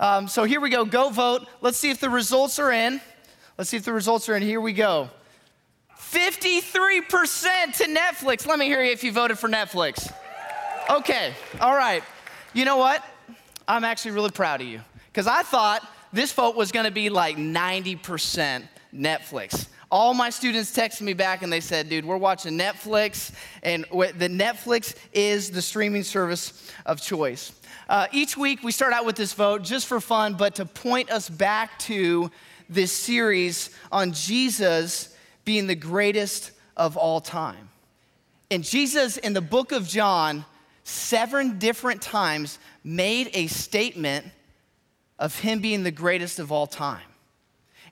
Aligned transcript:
Um, 0.00 0.28
so 0.28 0.44
here 0.44 0.62
we 0.62 0.70
go. 0.70 0.86
Go 0.86 1.10
vote. 1.10 1.46
Let's 1.60 1.76
see 1.76 1.90
if 1.90 2.00
the 2.00 2.08
results 2.08 2.58
are 2.58 2.72
in. 2.72 3.02
Let's 3.58 3.68
see 3.68 3.76
if 3.76 3.84
the 3.84 3.92
results 3.92 4.30
are 4.30 4.34
in. 4.34 4.42
Here 4.42 4.60
we 4.60 4.72
go. 4.72 5.10
53% 5.98 7.76
to 7.76 7.84
Netflix. 7.84 8.46
Let 8.46 8.58
me 8.58 8.64
hear 8.64 8.82
you 8.82 8.92
if 8.92 9.04
you 9.04 9.12
voted 9.12 9.38
for 9.38 9.48
Netflix. 9.48 10.10
Okay, 10.88 11.34
all 11.60 11.76
right. 11.76 12.02
You 12.54 12.64
know 12.64 12.78
what? 12.78 13.04
I'm 13.68 13.84
actually 13.84 14.12
really 14.12 14.30
proud 14.30 14.62
of 14.62 14.66
you 14.66 14.80
because 15.12 15.26
I 15.26 15.42
thought 15.42 15.86
this 16.14 16.32
vote 16.32 16.56
was 16.56 16.72
going 16.72 16.86
to 16.86 16.90
be 16.90 17.10
like 17.10 17.36
90% 17.36 18.66
Netflix. 18.94 19.68
All 19.90 20.14
my 20.14 20.30
students 20.30 20.74
texted 20.74 21.00
me 21.00 21.14
back 21.14 21.42
and 21.42 21.52
they 21.52 21.60
said, 21.60 21.88
dude, 21.88 22.04
we're 22.04 22.16
watching 22.16 22.56
Netflix, 22.56 23.32
and 23.64 23.84
the 23.90 24.28
Netflix 24.28 24.94
is 25.12 25.50
the 25.50 25.60
streaming 25.60 26.04
service 26.04 26.72
of 26.86 27.00
choice. 27.02 27.52
Uh, 27.88 28.06
each 28.12 28.36
week 28.36 28.62
we 28.62 28.70
start 28.70 28.92
out 28.92 29.04
with 29.04 29.16
this 29.16 29.32
vote 29.32 29.62
just 29.62 29.88
for 29.88 30.00
fun, 30.00 30.34
but 30.34 30.54
to 30.54 30.64
point 30.64 31.10
us 31.10 31.28
back 31.28 31.76
to 31.80 32.30
this 32.68 32.92
series 32.92 33.70
on 33.90 34.12
Jesus 34.12 35.16
being 35.44 35.66
the 35.66 35.74
greatest 35.74 36.52
of 36.76 36.96
all 36.96 37.20
time. 37.20 37.68
And 38.48 38.62
Jesus 38.62 39.16
in 39.16 39.32
the 39.32 39.40
book 39.40 39.72
of 39.72 39.88
John, 39.88 40.44
seven 40.84 41.58
different 41.58 42.00
times 42.00 42.60
made 42.84 43.30
a 43.34 43.48
statement 43.48 44.24
of 45.18 45.36
him 45.38 45.60
being 45.60 45.82
the 45.82 45.90
greatest 45.90 46.38
of 46.38 46.52
all 46.52 46.68
time. 46.68 47.02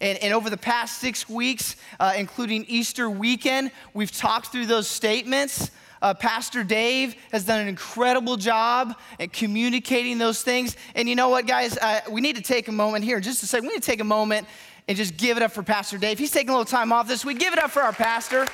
And, 0.00 0.18
and 0.18 0.32
over 0.32 0.48
the 0.48 0.56
past 0.56 0.98
six 0.98 1.28
weeks, 1.28 1.76
uh, 1.98 2.14
including 2.16 2.64
Easter 2.68 3.10
weekend, 3.10 3.72
we've 3.94 4.12
talked 4.12 4.52
through 4.52 4.66
those 4.66 4.86
statements. 4.86 5.70
Uh, 6.00 6.14
Pastor 6.14 6.62
Dave 6.62 7.16
has 7.32 7.44
done 7.44 7.60
an 7.60 7.68
incredible 7.68 8.36
job 8.36 8.96
at 9.18 9.32
communicating 9.32 10.18
those 10.18 10.42
things. 10.42 10.76
And 10.94 11.08
you 11.08 11.16
know 11.16 11.28
what, 11.28 11.46
guys? 11.46 11.76
Uh, 11.76 12.00
we 12.10 12.20
need 12.20 12.36
to 12.36 12.42
take 12.42 12.68
a 12.68 12.72
moment 12.72 13.04
here, 13.04 13.18
just 13.18 13.40
to 13.40 13.46
say, 13.46 13.60
we 13.60 13.68
need 13.68 13.74
to 13.74 13.80
take 13.80 14.00
a 14.00 14.04
moment 14.04 14.46
and 14.86 14.96
just 14.96 15.16
give 15.16 15.36
it 15.36 15.42
up 15.42 15.50
for 15.50 15.62
Pastor 15.62 15.98
Dave. 15.98 16.18
He's 16.18 16.30
taking 16.30 16.50
a 16.50 16.52
little 16.52 16.64
time 16.64 16.92
off 16.92 17.08
this 17.08 17.24
week. 17.24 17.38
Give 17.40 17.52
it 17.52 17.58
up 17.58 17.70
for 17.70 17.82
our 17.82 17.92
pastor. 17.92 18.46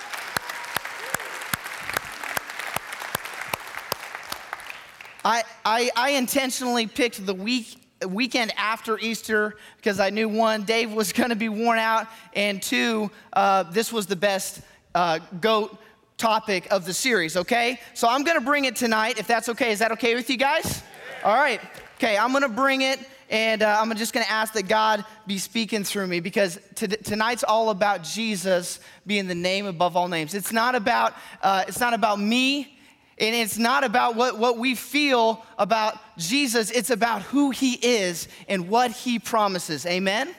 I, 5.26 5.42
I, 5.64 5.90
I 5.96 6.10
intentionally 6.10 6.86
picked 6.86 7.24
the 7.24 7.32
week, 7.32 7.76
weekend 8.06 8.52
after 8.56 8.98
Easter 8.98 9.56
because 9.76 10.00
I 10.00 10.10
knew 10.10 10.28
one, 10.28 10.64
Dave 10.64 10.92
was 10.92 11.12
going 11.20 11.30
to 11.30 11.36
be 11.36 11.48
worn 11.48 11.78
out, 11.78 12.06
and 12.34 12.62
two, 12.62 13.10
uh, 13.32 13.64
this 13.64 13.92
was 13.92 14.06
the 14.06 14.16
best 14.16 14.60
uh, 14.94 15.18
goat 15.40 15.78
topic 16.16 16.66
of 16.70 16.84
the 16.84 16.94
series, 16.94 17.36
okay? 17.36 17.80
So 17.94 18.08
I'm 18.08 18.22
gonna 18.22 18.40
bring 18.40 18.64
it 18.64 18.76
tonight, 18.76 19.18
if 19.18 19.26
that's 19.26 19.48
okay. 19.50 19.72
Is 19.72 19.80
that 19.80 19.92
okay 19.92 20.14
with 20.14 20.30
you 20.30 20.36
guys? 20.36 20.82
All 21.24 21.34
right. 21.34 21.60
Okay, 21.96 22.16
I'm 22.16 22.32
gonna 22.32 22.48
bring 22.48 22.82
it 22.82 23.00
and 23.30 23.62
uh, 23.62 23.78
I'm 23.80 23.94
just 23.96 24.12
gonna 24.12 24.26
ask 24.28 24.52
that 24.54 24.68
God 24.68 25.04
be 25.26 25.38
speaking 25.38 25.84
through 25.84 26.06
me 26.06 26.20
because 26.20 26.58
t- 26.74 26.86
tonight's 26.86 27.42
all 27.42 27.70
about 27.70 28.04
Jesus 28.04 28.80
being 29.06 29.26
the 29.26 29.34
name 29.34 29.66
above 29.66 29.96
all 29.96 30.08
names. 30.08 30.34
It's 30.34 30.52
not 30.52 30.74
about, 30.74 31.14
uh, 31.42 31.64
it's 31.66 31.80
not 31.80 31.94
about 31.94 32.20
me 32.20 32.73
and 33.18 33.34
it's 33.34 33.58
not 33.58 33.84
about 33.84 34.16
what, 34.16 34.38
what 34.38 34.58
we 34.58 34.74
feel 34.74 35.44
about 35.58 35.98
Jesus, 36.18 36.70
it's 36.70 36.90
about 36.90 37.22
who 37.22 37.50
he 37.50 37.74
is 37.74 38.28
and 38.48 38.68
what 38.68 38.90
he 38.90 39.18
promises. 39.18 39.86
Amen? 39.86 40.28
Amen. 40.28 40.36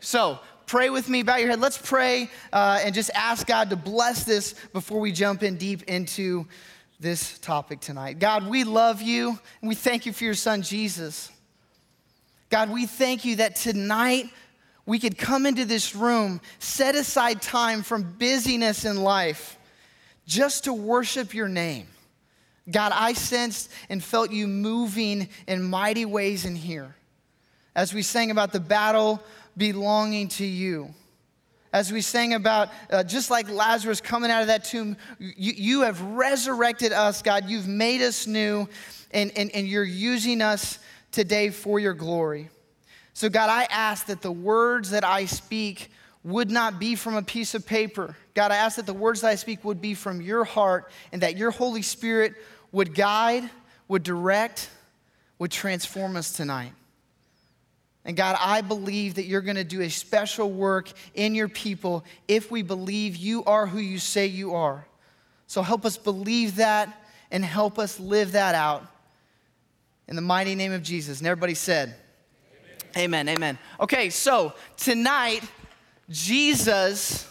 So, 0.00 0.38
pray 0.66 0.90
with 0.90 1.08
me, 1.08 1.22
bow 1.22 1.36
your 1.36 1.48
head. 1.48 1.60
Let's 1.60 1.78
pray 1.78 2.30
uh, 2.52 2.80
and 2.82 2.94
just 2.94 3.10
ask 3.14 3.46
God 3.46 3.70
to 3.70 3.76
bless 3.76 4.24
this 4.24 4.54
before 4.72 5.00
we 5.00 5.12
jump 5.12 5.42
in 5.42 5.56
deep 5.56 5.84
into 5.84 6.46
this 7.00 7.38
topic 7.38 7.80
tonight. 7.80 8.18
God, 8.18 8.48
we 8.48 8.64
love 8.64 9.00
you 9.00 9.38
and 9.60 9.68
we 9.68 9.74
thank 9.74 10.06
you 10.06 10.12
for 10.12 10.24
your 10.24 10.34
son, 10.34 10.62
Jesus. 10.62 11.30
God, 12.50 12.70
we 12.70 12.86
thank 12.86 13.24
you 13.24 13.36
that 13.36 13.56
tonight 13.56 14.30
we 14.86 14.98
could 14.98 15.16
come 15.16 15.46
into 15.46 15.64
this 15.64 15.94
room, 15.94 16.40
set 16.58 16.94
aside 16.94 17.40
time 17.40 17.82
from 17.82 18.02
busyness 18.18 18.84
in 18.84 19.02
life 19.02 19.58
just 20.26 20.64
to 20.64 20.72
worship 20.72 21.34
your 21.34 21.48
name. 21.48 21.86
God, 22.70 22.92
I 22.94 23.12
sensed 23.12 23.70
and 23.88 24.02
felt 24.02 24.30
you 24.30 24.46
moving 24.46 25.28
in 25.46 25.62
mighty 25.62 26.04
ways 26.04 26.44
in 26.44 26.56
here. 26.56 26.94
As 27.74 27.92
we 27.92 28.02
sang 28.02 28.30
about 28.30 28.52
the 28.52 28.60
battle 28.60 29.22
belonging 29.56 30.28
to 30.28 30.44
you. 30.44 30.94
As 31.72 31.92
we 31.92 32.00
sang 32.00 32.34
about, 32.34 32.70
uh, 32.90 33.02
just 33.02 33.30
like 33.30 33.50
Lazarus 33.50 34.00
coming 34.00 34.30
out 34.30 34.42
of 34.42 34.46
that 34.46 34.64
tomb, 34.64 34.96
you, 35.18 35.52
you 35.56 35.80
have 35.82 36.00
resurrected 36.00 36.92
us, 36.92 37.20
God. 37.20 37.48
You've 37.48 37.66
made 37.66 38.00
us 38.00 38.28
new, 38.28 38.68
and, 39.10 39.32
and, 39.36 39.50
and 39.50 39.66
you're 39.66 39.82
using 39.82 40.40
us 40.40 40.78
today 41.10 41.50
for 41.50 41.80
your 41.80 41.94
glory. 41.94 42.48
So, 43.12 43.28
God, 43.28 43.50
I 43.50 43.64
ask 43.64 44.06
that 44.06 44.22
the 44.22 44.32
words 44.32 44.90
that 44.90 45.04
I 45.04 45.26
speak 45.26 45.90
would 46.22 46.50
not 46.50 46.78
be 46.78 46.94
from 46.94 47.16
a 47.16 47.22
piece 47.22 47.54
of 47.54 47.66
paper. 47.66 48.16
God, 48.34 48.50
I 48.50 48.56
ask 48.56 48.76
that 48.76 48.86
the 48.86 48.94
words 48.94 49.20
that 49.20 49.28
I 49.28 49.34
speak 49.34 49.64
would 49.64 49.80
be 49.80 49.94
from 49.94 50.20
your 50.20 50.44
heart 50.44 50.90
and 51.12 51.22
that 51.22 51.36
your 51.36 51.50
Holy 51.50 51.82
Spirit 51.82 52.34
would 52.74 52.92
guide, 52.92 53.48
would 53.86 54.02
direct, 54.02 54.68
would 55.38 55.52
transform 55.52 56.16
us 56.16 56.32
tonight. 56.32 56.72
And 58.04 58.16
God, 58.16 58.36
I 58.38 58.62
believe 58.62 59.14
that 59.14 59.26
you're 59.26 59.42
going 59.42 59.56
to 59.56 59.64
do 59.64 59.80
a 59.80 59.88
special 59.88 60.50
work 60.50 60.90
in 61.14 61.36
your 61.36 61.48
people 61.48 62.04
if 62.26 62.50
we 62.50 62.62
believe 62.62 63.16
you 63.16 63.44
are 63.44 63.66
who 63.66 63.78
you 63.78 63.98
say 63.98 64.26
you 64.26 64.54
are. 64.54 64.86
So 65.46 65.62
help 65.62 65.86
us 65.86 65.96
believe 65.96 66.56
that 66.56 67.00
and 67.30 67.44
help 67.44 67.78
us 67.78 68.00
live 68.00 68.32
that 68.32 68.56
out. 68.56 68.84
In 70.08 70.16
the 70.16 70.22
mighty 70.22 70.56
name 70.56 70.72
of 70.72 70.82
Jesus. 70.82 71.20
And 71.20 71.28
everybody 71.28 71.54
said, 71.54 71.94
Amen, 72.96 73.28
amen. 73.28 73.36
amen. 73.36 73.58
Okay, 73.80 74.10
so 74.10 74.52
tonight, 74.76 75.42
Jesus 76.10 77.30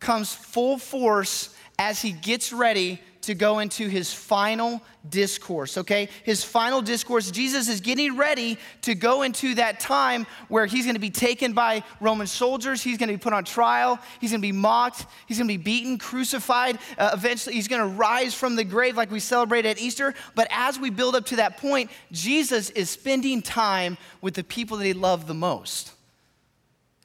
comes 0.00 0.34
full 0.34 0.76
force 0.76 1.54
as 1.78 2.02
he 2.02 2.10
gets 2.10 2.52
ready 2.52 3.00
to 3.28 3.34
go 3.34 3.58
into 3.58 3.88
his 3.88 4.10
final 4.10 4.80
discourse, 5.10 5.76
okay? 5.76 6.08
His 6.24 6.42
final 6.42 6.80
discourse. 6.80 7.30
Jesus 7.30 7.68
is 7.68 7.82
getting 7.82 8.16
ready 8.16 8.56
to 8.80 8.94
go 8.94 9.20
into 9.20 9.54
that 9.56 9.80
time 9.80 10.26
where 10.48 10.64
he's 10.64 10.86
gonna 10.86 10.98
be 10.98 11.10
taken 11.10 11.52
by 11.52 11.84
Roman 12.00 12.26
soldiers. 12.26 12.82
He's 12.82 12.96
gonna 12.96 13.12
be 13.12 13.18
put 13.18 13.34
on 13.34 13.44
trial. 13.44 13.98
He's 14.18 14.30
gonna 14.30 14.40
be 14.40 14.50
mocked. 14.50 15.04
He's 15.26 15.36
gonna 15.36 15.46
be 15.46 15.58
beaten, 15.58 15.98
crucified. 15.98 16.78
Uh, 16.96 17.10
eventually, 17.12 17.54
he's 17.54 17.68
gonna 17.68 17.86
rise 17.86 18.32
from 18.32 18.56
the 18.56 18.64
grave 18.64 18.96
like 18.96 19.10
we 19.10 19.20
celebrate 19.20 19.66
at 19.66 19.78
Easter. 19.78 20.14
But 20.34 20.48
as 20.50 20.78
we 20.78 20.88
build 20.88 21.14
up 21.14 21.26
to 21.26 21.36
that 21.36 21.58
point, 21.58 21.90
Jesus 22.10 22.70
is 22.70 22.88
spending 22.88 23.42
time 23.42 23.98
with 24.22 24.32
the 24.32 24.44
people 24.44 24.78
that 24.78 24.86
he 24.86 24.94
loved 24.94 25.26
the 25.26 25.34
most. 25.34 25.92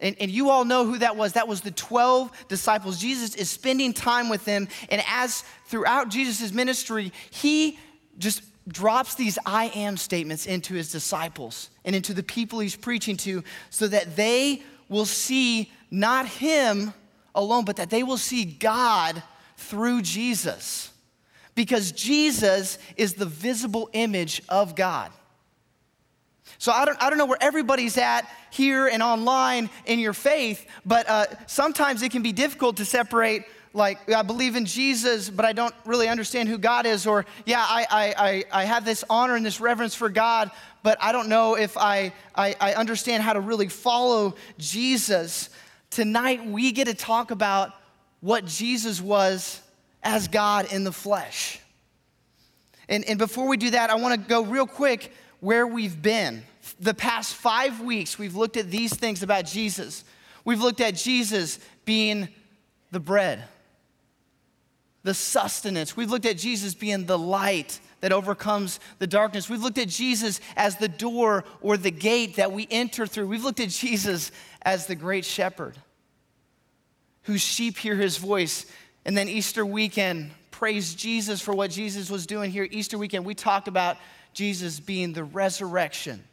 And, 0.03 0.17
and 0.19 0.29
you 0.29 0.49
all 0.49 0.65
know 0.65 0.85
who 0.85 0.97
that 0.97 1.15
was. 1.15 1.33
That 1.33 1.47
was 1.47 1.61
the 1.61 1.71
12 1.71 2.47
disciples. 2.49 2.99
Jesus 2.99 3.35
is 3.35 3.49
spending 3.49 3.93
time 3.93 4.27
with 4.27 4.43
them. 4.43 4.67
And 4.89 5.01
as 5.07 5.45
throughout 5.73 6.07
Jesus' 6.07 6.53
ministry, 6.53 7.11
he 7.31 7.79
just 8.19 8.43
drops 8.67 9.15
these 9.15 9.39
I 9.43 9.71
am 9.73 9.97
statements 9.97 10.45
into 10.45 10.75
his 10.75 10.91
disciples 10.91 11.71
and 11.83 11.95
into 11.95 12.13
the 12.13 12.21
people 12.21 12.59
he's 12.59 12.75
preaching 12.75 13.17
to 13.17 13.43
so 13.71 13.87
that 13.87 14.15
they 14.15 14.61
will 14.87 15.07
see 15.07 15.71
not 15.89 16.27
him 16.27 16.93
alone, 17.33 17.65
but 17.65 17.77
that 17.77 17.89
they 17.89 18.03
will 18.03 18.19
see 18.19 18.45
God 18.45 19.23
through 19.57 20.03
Jesus. 20.03 20.91
Because 21.55 21.91
Jesus 21.91 22.77
is 22.95 23.15
the 23.15 23.25
visible 23.25 23.89
image 23.93 24.43
of 24.49 24.75
God. 24.75 25.11
So 26.59 26.71
I 26.71 26.85
don't, 26.85 27.01
I 27.01 27.09
don't 27.09 27.17
know 27.17 27.25
where 27.25 27.41
everybody's 27.41 27.97
at 27.97 28.29
here 28.51 28.85
and 28.85 29.01
online 29.01 29.71
in 29.87 29.97
your 29.97 30.13
faith, 30.13 30.67
but 30.85 31.09
uh, 31.09 31.25
sometimes 31.47 32.03
it 32.03 32.11
can 32.11 32.21
be 32.21 32.31
difficult 32.31 32.77
to 32.77 32.85
separate 32.85 33.45
like 33.73 34.11
I 34.11 34.21
believe 34.21 34.55
in 34.55 34.65
Jesus, 34.65 35.29
but 35.29 35.45
I 35.45 35.53
don't 35.53 35.73
really 35.85 36.07
understand 36.07 36.47
who 36.47 36.57
God 36.57 36.85
is, 36.85 37.07
or 37.07 37.25
yeah, 37.45 37.59
I, 37.59 38.13
I, 38.17 38.61
I, 38.61 38.65
have 38.65 38.85
this 38.85 39.03
honor 39.09 39.35
and 39.35 39.45
this 39.45 39.59
reverence 39.59 39.95
for 39.95 40.09
God, 40.09 40.51
but 40.83 40.97
I 41.01 41.11
don't 41.11 41.27
know 41.27 41.55
if 41.55 41.75
I, 41.75 42.13
I, 42.35 42.55
I 42.59 42.73
understand 42.75 43.23
how 43.23 43.33
to 43.33 43.39
really 43.39 43.67
follow 43.67 44.35
Jesus. 44.57 45.49
Tonight, 45.89 46.45
we 46.45 46.71
get 46.71 46.85
to 46.85 46.93
talk 46.93 47.31
about 47.31 47.71
what 48.21 48.45
Jesus 48.45 49.01
was 49.01 49.59
as 50.03 50.27
God 50.27 50.71
in 50.71 50.83
the 50.83 50.91
flesh. 50.91 51.59
And, 52.87 53.03
and 53.05 53.17
before 53.17 53.47
we 53.47 53.57
do 53.57 53.71
that, 53.71 53.89
I 53.89 53.95
want 53.95 54.21
to 54.21 54.27
go 54.29 54.43
real 54.43 54.67
quick 54.67 55.11
where 55.39 55.65
we've 55.65 55.99
been 56.01 56.43
the 56.79 56.93
past 56.93 57.35
five 57.35 57.81
weeks, 57.81 58.17
we've 58.17 58.35
looked 58.35 58.57
at 58.57 58.71
these 58.71 58.93
things 58.95 59.23
about 59.23 59.45
Jesus. 59.45 60.03
We've 60.45 60.61
looked 60.61 60.81
at 60.81 60.95
Jesus 60.95 61.59
being 61.85 62.29
the 62.91 62.99
bread, 62.99 63.43
the 65.03 65.13
sustenance. 65.13 65.95
We've 65.97 66.09
looked 66.09 66.25
at 66.25 66.37
Jesus 66.37 66.73
being 66.73 67.05
the 67.05 67.19
light 67.19 67.79
that 67.99 68.11
overcomes 68.11 68.79
the 68.99 69.07
darkness. 69.07 69.49
We've 69.49 69.61
looked 69.61 69.77
at 69.77 69.89
Jesus 69.89 70.41
as 70.55 70.77
the 70.77 70.87
door 70.87 71.43
or 71.61 71.77
the 71.77 71.91
gate 71.91 72.37
that 72.37 72.51
we 72.51 72.67
enter 72.71 73.05
through. 73.05 73.27
We've 73.27 73.43
looked 73.43 73.59
at 73.59 73.69
Jesus 73.69 74.31
as 74.61 74.87
the 74.87 74.95
great 74.95 75.25
shepherd 75.25 75.77
whose 77.23 77.41
sheep 77.41 77.77
hear 77.77 77.95
his 77.95 78.17
voice. 78.17 78.65
And 79.05 79.17
then 79.17 79.29
Easter 79.29 79.65
weekend, 79.65 80.31
praise 80.51 80.93
Jesus 80.93 81.41
for 81.41 81.53
what 81.53 81.71
Jesus 81.71 82.09
was 82.09 82.25
doing 82.25 82.51
here. 82.51 82.67
Easter 82.69 82.97
weekend, 82.97 83.25
we 83.25 83.35
talked 83.35 83.67
about 83.67 83.97
Jesus 84.33 84.79
being 84.79 85.13
the 85.13 85.23
resurrection 85.23 86.23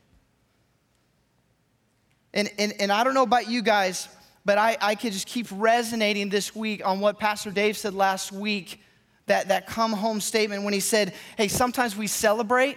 And, 2.33 2.51
and, 2.59 2.75
and 2.81 2.93
I 2.93 3.05
don't 3.05 3.15
know 3.15 3.23
about 3.23 3.49
you 3.49 3.63
guys, 3.63 4.09
but 4.51 4.59
I, 4.59 4.77
I 4.81 4.95
could 4.97 5.13
just 5.13 5.29
keep 5.29 5.47
resonating 5.53 6.29
this 6.29 6.57
week 6.57 6.85
on 6.85 6.99
what 6.99 7.21
Pastor 7.21 7.53
Dave 7.53 7.77
said 7.77 7.95
last 7.95 8.33
week 8.33 8.83
that, 9.27 9.47
that 9.47 9.69
come 9.69 9.93
home 9.93 10.21
statement 10.21 10.65
when 10.65 10.75
he 10.75 10.81
said, 10.81 11.15
Hey, 11.37 11.47
sometimes 11.47 11.97
we 11.97 12.09
celebrate, 12.09 12.77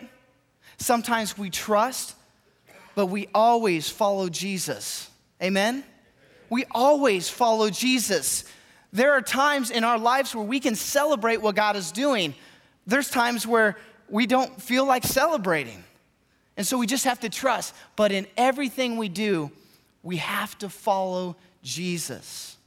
sometimes 0.77 1.35
we 1.35 1.49
trust, 1.49 2.13
but 2.93 3.07
we 3.07 3.27
always 3.33 3.89
follow 3.89 4.29
Jesus. 4.29 5.09
Amen? 5.41 5.83
We 6.47 6.65
always 6.69 7.27
follow 7.27 7.71
Jesus. 7.71 8.43
There 8.91 9.13
are 9.13 9.21
times 9.23 9.71
in 9.71 9.83
our 9.83 9.97
lives 9.97 10.35
where 10.35 10.45
we 10.45 10.59
can 10.59 10.75
celebrate 10.75 11.37
what 11.37 11.55
God 11.55 11.75
is 11.75 11.91
doing. 11.91 12.35
There's 12.85 13.09
times 13.09 13.47
where 13.47 13.77
we 14.07 14.27
don't 14.27 14.61
feel 14.61 14.85
like 14.85 15.05
celebrating. 15.05 15.83
And 16.55 16.67
so 16.67 16.77
we 16.77 16.85
just 16.85 17.05
have 17.05 17.21
to 17.21 17.29
trust. 17.29 17.73
But 17.95 18.11
in 18.11 18.27
everything 18.37 18.97
we 18.97 19.09
do, 19.09 19.49
we 20.03 20.17
have 20.17 20.55
to 20.59 20.69
follow 20.69 21.35
Jesus. 21.63 22.57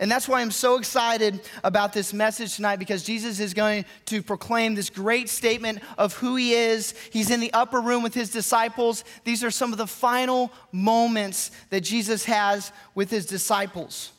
And 0.00 0.10
that's 0.10 0.28
why 0.28 0.40
I'm 0.40 0.52
so 0.52 0.76
excited 0.78 1.40
about 1.64 1.92
this 1.92 2.12
message 2.12 2.54
tonight 2.54 2.76
because 2.76 3.02
Jesus 3.02 3.40
is 3.40 3.52
going 3.52 3.84
to 4.06 4.22
proclaim 4.22 4.76
this 4.76 4.90
great 4.90 5.28
statement 5.28 5.80
of 5.96 6.14
who 6.14 6.36
he 6.36 6.52
is. 6.52 6.94
He's 7.12 7.30
in 7.30 7.40
the 7.40 7.52
upper 7.52 7.80
room 7.80 8.04
with 8.04 8.14
his 8.14 8.30
disciples. 8.30 9.02
These 9.24 9.42
are 9.42 9.50
some 9.50 9.72
of 9.72 9.78
the 9.78 9.88
final 9.88 10.52
moments 10.70 11.50
that 11.70 11.80
Jesus 11.80 12.24
has 12.26 12.70
with 12.94 13.10
his 13.10 13.26
disciples. 13.26 14.12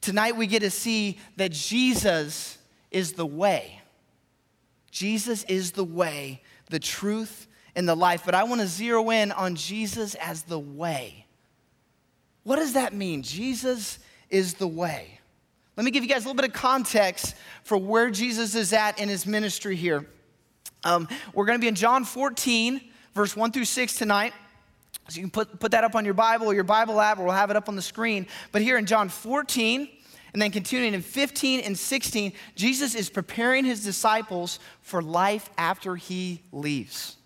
Tonight 0.00 0.36
we 0.36 0.46
get 0.46 0.60
to 0.60 0.70
see 0.70 1.18
that 1.36 1.50
Jesus 1.50 2.58
is 2.92 3.14
the 3.14 3.26
way. 3.26 3.80
Jesus 4.92 5.42
is 5.44 5.72
the 5.72 5.84
way, 5.84 6.42
the 6.70 6.78
truth, 6.78 7.48
and 7.74 7.88
the 7.88 7.96
life. 7.96 8.22
But 8.24 8.36
I 8.36 8.44
want 8.44 8.60
to 8.60 8.68
zero 8.68 9.10
in 9.10 9.32
on 9.32 9.56
Jesus 9.56 10.14
as 10.16 10.42
the 10.42 10.58
way. 10.58 11.26
What 12.48 12.56
does 12.56 12.72
that 12.72 12.94
mean? 12.94 13.22
Jesus 13.22 13.98
is 14.30 14.54
the 14.54 14.66
way. 14.66 15.20
Let 15.76 15.84
me 15.84 15.90
give 15.90 16.02
you 16.02 16.08
guys 16.08 16.24
a 16.24 16.28
little 16.28 16.40
bit 16.40 16.48
of 16.48 16.54
context 16.54 17.34
for 17.62 17.76
where 17.76 18.08
Jesus 18.08 18.54
is 18.54 18.72
at 18.72 18.98
in 18.98 19.10
his 19.10 19.26
ministry 19.26 19.76
here. 19.76 20.06
Um, 20.82 21.08
we're 21.34 21.44
going 21.44 21.58
to 21.58 21.60
be 21.60 21.68
in 21.68 21.74
John 21.74 22.06
14, 22.06 22.80
verse 23.14 23.36
1 23.36 23.52
through 23.52 23.66
6 23.66 23.96
tonight. 23.96 24.32
So 25.10 25.16
you 25.16 25.24
can 25.24 25.30
put, 25.30 25.60
put 25.60 25.72
that 25.72 25.84
up 25.84 25.94
on 25.94 26.06
your 26.06 26.14
Bible 26.14 26.46
or 26.46 26.54
your 26.54 26.64
Bible 26.64 27.02
app, 27.02 27.18
or 27.18 27.24
we'll 27.24 27.34
have 27.34 27.50
it 27.50 27.56
up 27.56 27.68
on 27.68 27.76
the 27.76 27.82
screen. 27.82 28.26
But 28.50 28.62
here 28.62 28.78
in 28.78 28.86
John 28.86 29.10
14, 29.10 29.86
and 30.32 30.40
then 30.40 30.50
continuing 30.50 30.94
in 30.94 31.02
15 31.02 31.60
and 31.60 31.78
16, 31.78 32.32
Jesus 32.54 32.94
is 32.94 33.10
preparing 33.10 33.66
his 33.66 33.84
disciples 33.84 34.58
for 34.80 35.02
life 35.02 35.50
after 35.58 35.96
he 35.96 36.40
leaves. 36.50 37.17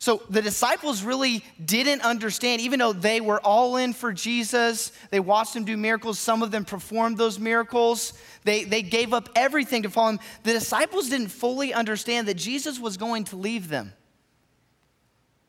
So 0.00 0.22
the 0.30 0.40
disciples 0.40 1.02
really 1.02 1.44
didn't 1.64 2.02
understand, 2.02 2.60
even 2.60 2.78
though 2.78 2.92
they 2.92 3.20
were 3.20 3.40
all 3.40 3.76
in 3.76 3.92
for 3.92 4.12
Jesus, 4.12 4.92
they 5.10 5.18
watched 5.18 5.56
him 5.56 5.64
do 5.64 5.76
miracles, 5.76 6.20
some 6.20 6.40
of 6.42 6.52
them 6.52 6.64
performed 6.64 7.18
those 7.18 7.40
miracles, 7.40 8.12
they, 8.44 8.62
they 8.62 8.82
gave 8.82 9.12
up 9.12 9.28
everything 9.34 9.82
to 9.82 9.90
follow 9.90 10.10
him. 10.10 10.20
The 10.44 10.52
disciples 10.52 11.08
didn't 11.08 11.28
fully 11.28 11.74
understand 11.74 12.28
that 12.28 12.34
Jesus 12.34 12.78
was 12.78 12.96
going 12.96 13.24
to 13.24 13.36
leave 13.36 13.68
them. 13.68 13.92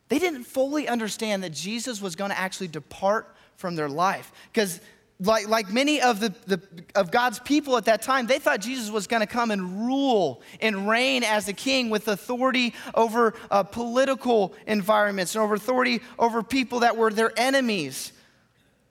They 0.08 0.18
didn't 0.18 0.46
fully 0.46 0.88
understand 0.88 1.44
that 1.44 1.52
Jesus 1.52 2.02
was 2.02 2.16
going 2.16 2.32
to 2.32 2.40
actually 2.40 2.70
depart 2.70 3.36
from 3.56 3.76
their 3.76 3.90
life. 3.90 4.32
Because 4.52 4.82
like, 5.22 5.50
like 5.50 5.70
many 5.70 6.02
of, 6.02 6.22
the, 6.22 6.34
the, 6.48 6.62
of 6.96 7.12
God's 7.12 7.40
people 7.40 7.76
at 7.76 7.86
that 7.86 8.02
time, 8.02 8.26
they 8.26 8.40
thought 8.40 8.62
Jesus 8.62 8.90
was 8.90 9.06
going 9.06 9.20
to 9.20 9.28
come 9.28 9.52
and 9.52 9.86
rule 9.86 10.42
and 10.62 10.88
reign 10.88 11.24
as 11.24 11.48
a 11.50 11.54
king 11.54 11.90
with 11.90 12.08
authority 12.08 12.74
over 12.96 13.34
uh, 13.52 13.64
political 13.64 14.54
environments 14.66 15.36
and 15.36 15.44
over 15.44 15.56
authority 15.56 16.02
over 16.18 16.42
people 16.42 16.80
that 16.80 16.96
were 16.96 17.12
their 17.12 17.34
enemies. 17.38 18.14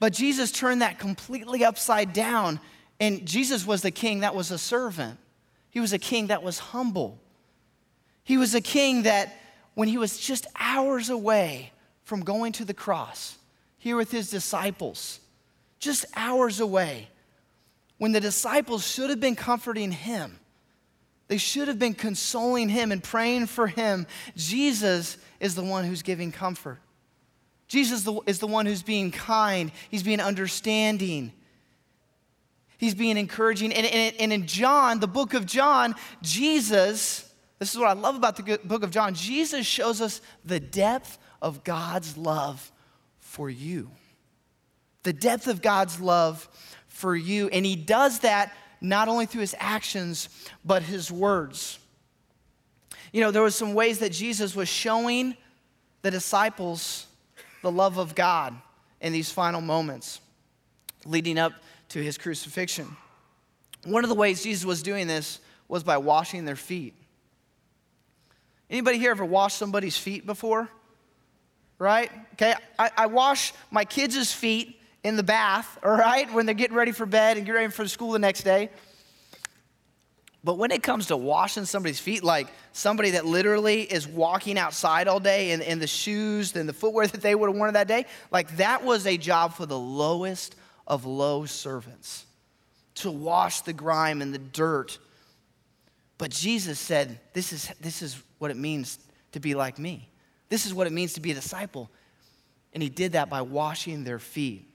But 0.01 0.13
Jesus 0.13 0.53
turned 0.53 0.83
that 0.83 0.99
completely 0.99 1.65
upside 1.65 2.13
down. 2.13 2.61
And 3.01 3.25
Jesus 3.27 3.67
was 3.67 3.81
the 3.81 3.91
king 3.91 4.21
that 4.21 4.35
was 4.35 4.51
a 4.51 4.59
servant, 4.59 5.19
he 5.71 5.81
was 5.81 5.93
a 5.93 5.99
king 5.99 6.29
that 6.29 6.43
was 6.43 6.59
humble. 6.59 7.21
He 8.25 8.37
was 8.37 8.55
a 8.55 8.61
king 8.61 9.05
that, 9.05 9.41
when 9.73 9.89
he 9.89 9.97
was 9.97 10.19
just 10.19 10.47
hours 10.55 11.09
away 11.09 11.73
from 12.03 12.21
going 12.21 12.53
to 12.53 12.65
the 12.67 12.75
cross, 12.75 13.39
here 13.79 13.97
with 13.97 14.11
his 14.11 14.29
disciples, 14.29 15.21
just 15.79 16.05
hours 16.15 16.61
away, 16.61 17.09
when 17.99 18.13
the 18.13 18.21
disciples 18.21 18.87
should 18.87 19.11
have 19.11 19.21
been 19.21 19.37
comforting 19.37 19.93
him, 19.93 20.39
they 21.29 21.39
should 21.39 21.69
have 21.69 21.79
been 21.79 21.95
consoling 21.95 22.69
him 22.69 22.91
and 22.91 23.03
praying 23.03 23.47
for 23.47 23.67
him. 23.67 24.07
Jesus 24.35 25.19
is 25.41 25.55
the 25.55 25.63
one 25.63 25.85
who's 25.85 26.03
giving 26.03 26.33
comfort. 26.33 26.79
Jesus 27.67 28.09
is 28.27 28.39
the 28.39 28.47
one 28.47 28.65
who's 28.65 28.83
being 28.83 29.11
kind, 29.11 29.71
he's 29.91 30.03
being 30.03 30.21
understanding. 30.21 31.33
He's 32.79 32.95
being 32.95 33.19
encouraging. 33.19 33.73
And, 33.73 33.87
and 33.87 34.33
in 34.33 34.47
John, 34.47 35.01
the 35.01 35.09
book 35.09 35.35
of 35.35 35.45
John, 35.45 35.97
Jesus, 36.23 37.29
this 37.59 37.73
is 37.73 37.79
what 37.79 37.89
I 37.89 37.93
love 37.93 38.15
about 38.15 38.37
the 38.37 38.61
book 38.65 38.85
of 38.85 38.93
John, 38.93 39.15
Jesus 39.15 39.67
shows 39.67 40.01
us 40.01 40.23
the 40.45 40.61
depth 40.61 41.19
of 41.43 41.65
God's 41.65 42.17
love 42.17 42.71
for 43.19 43.51
you 43.51 43.91
the 45.09 45.13
depth 45.15 45.47
of 45.47 45.63
God's 45.63 46.03
love 46.03 46.47
for 46.87 47.17
you. 47.17 47.49
And 47.49 47.65
he 47.65 47.77
does 47.77 48.19
that 48.19 48.55
not 48.79 49.09
only 49.09 49.25
through 49.25 49.41
his 49.41 49.57
actions, 49.59 50.29
but 50.67 50.83
his 50.83 51.11
words. 51.11 51.79
You 53.11 53.23
know, 53.23 53.31
there 53.31 53.41
was 53.41 53.55
some 53.55 53.73
ways 53.73 54.01
that 54.01 54.13
Jesus 54.13 54.55
was 54.55 54.69
showing 54.69 55.35
the 56.03 56.11
disciples 56.11 57.07
the 57.63 57.73
love 57.73 57.97
of 57.97 58.15
God 58.15 58.55
in 59.01 59.15
these 59.15 59.31
final 59.31 59.63
moments 59.63 60.21
leading 61.07 61.39
up 61.39 61.55
to 61.89 62.03
his 62.03 62.19
crucifixion. 62.19 62.95
One 63.85 64.05
of 64.05 64.11
the 64.11 64.15
ways 64.15 64.43
Jesus 64.43 64.67
was 64.67 64.83
doing 64.83 65.07
this 65.07 65.41
was 65.69 65.83
by 65.83 65.97
washing 65.97 66.45
their 66.45 66.55
feet. 66.55 66.93
Anybody 68.69 68.99
here 68.99 69.13
ever 69.13 69.25
washed 69.25 69.57
somebody's 69.57 69.97
feet 69.97 70.27
before? 70.27 70.69
Right? 71.79 72.11
Okay, 72.35 72.53
I, 72.79 72.91
I 72.95 73.07
wash 73.07 73.55
my 73.71 73.87
kids' 73.87 74.35
feet 74.35 74.78
in 75.05 75.17
the 75.17 75.23
bath, 75.23 75.79
all 75.83 75.97
right, 75.97 76.33
when 76.33 76.47
they're 76.47 76.55
getting 76.55 76.77
ready 76.77 76.93
for 76.93 77.07
bed 77.07 77.37
and 77.37 77.47
getting 77.47 77.61
ready 77.61 77.73
for 77.73 77.87
school 77.87 78.13
the 78.13 78.19
next 78.19 78.43
day. 78.43 78.71
But 80.45 80.57
when 80.57 80.71
it 80.71 80.83
comes 80.83 81.07
to 81.07 81.17
washing 81.17 81.65
somebody's 81.65 82.01
feet, 82.01 82.23
like 82.23 82.49
somebody 82.73 83.11
that 83.11 83.27
literally 83.27 83.83
is 83.83 84.07
walking 84.07 84.59
outside 84.59 85.09
all 85.09 85.21
day 85.21 85.51
in, 85.51 85.61
in 85.63 85.79
the 85.79 85.87
shoes 85.87 86.55
and 86.55 86.69
the 86.69 86.73
footwear 86.73 87.07
that 87.07 87.21
they 87.21 87.35
would 87.35 87.49
have 87.49 87.57
worn 87.57 87.73
that 87.75 87.89
day, 87.89 88.07
like 88.31 88.57
that 88.57 88.85
was 88.85 89.07
a 89.07 89.17
job 89.17 89.55
for 89.55 89.67
the 89.67 89.79
lowest 89.79 90.57
of 90.87 91.05
low 91.05 91.45
servants 91.45 92.25
to 92.95 93.11
wash 93.11 93.61
the 93.63 93.73
grime 93.73 94.23
and 94.23 94.33
the 94.33 94.39
dirt. 94.39 94.99
But 96.19 96.31
Jesus 96.31 96.79
said, 96.79 97.21
This 97.33 97.53
is, 97.53 97.71
this 97.81 98.03
is 98.03 98.21
what 98.39 98.51
it 98.51 98.57
means 98.57 98.99
to 99.33 99.41
be 99.41 99.55
like 99.55 99.79
me. 99.79 100.09
This 100.49 100.67
is 100.67 100.75
what 100.75 100.87
it 100.87 100.93
means 100.93 101.13
to 101.15 101.21
be 101.21 101.31
a 101.31 101.35
disciple. 101.35 101.91
And 102.73 102.83
he 102.83 102.89
did 102.89 103.13
that 103.13 103.29
by 103.29 103.43
washing 103.43 104.05
their 104.05 104.19
feet. 104.19 104.68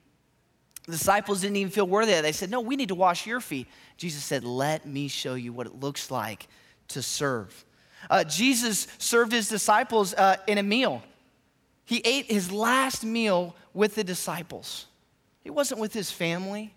The 0.86 0.92
disciples 0.92 1.42
didn't 1.42 1.56
even 1.58 1.72
feel 1.72 1.88
worthy. 1.88 2.12
of 2.13 2.20
it. 2.20 2.22
They 2.24 2.32
said, 2.32 2.50
No, 2.50 2.62
we 2.62 2.75
need 2.75 2.90
to 2.90 2.96
wash 2.96 3.25
your 3.25 3.40
feet. 3.40 3.68
Jesus 3.98 4.24
said, 4.24 4.44
Let 4.44 4.86
me 4.86 5.08
show 5.08 5.36
you 5.36 5.54
what 5.54 5.68
it 5.68 5.80
looks 5.80 6.12
like 6.12 6.48
to 6.90 7.02
serve. 7.02 7.66
Uh, 8.10 8.24
Jesus 8.24 8.88
served 8.98 9.32
his 9.32 9.48
disciples 9.48 10.13
uh, 10.13 10.38
in 10.48 10.58
a 10.58 10.63
meal. 10.63 11.02
He 11.86 12.02
ate 12.04 12.25
his 12.25 12.52
last 12.52 13.04
meal 13.06 13.56
with 13.74 13.96
the 13.96 14.04
disciples. 14.04 14.88
He 15.42 15.50
wasn't 15.50 15.80
with 15.80 15.94
his 15.94 16.12
family. 16.12 16.74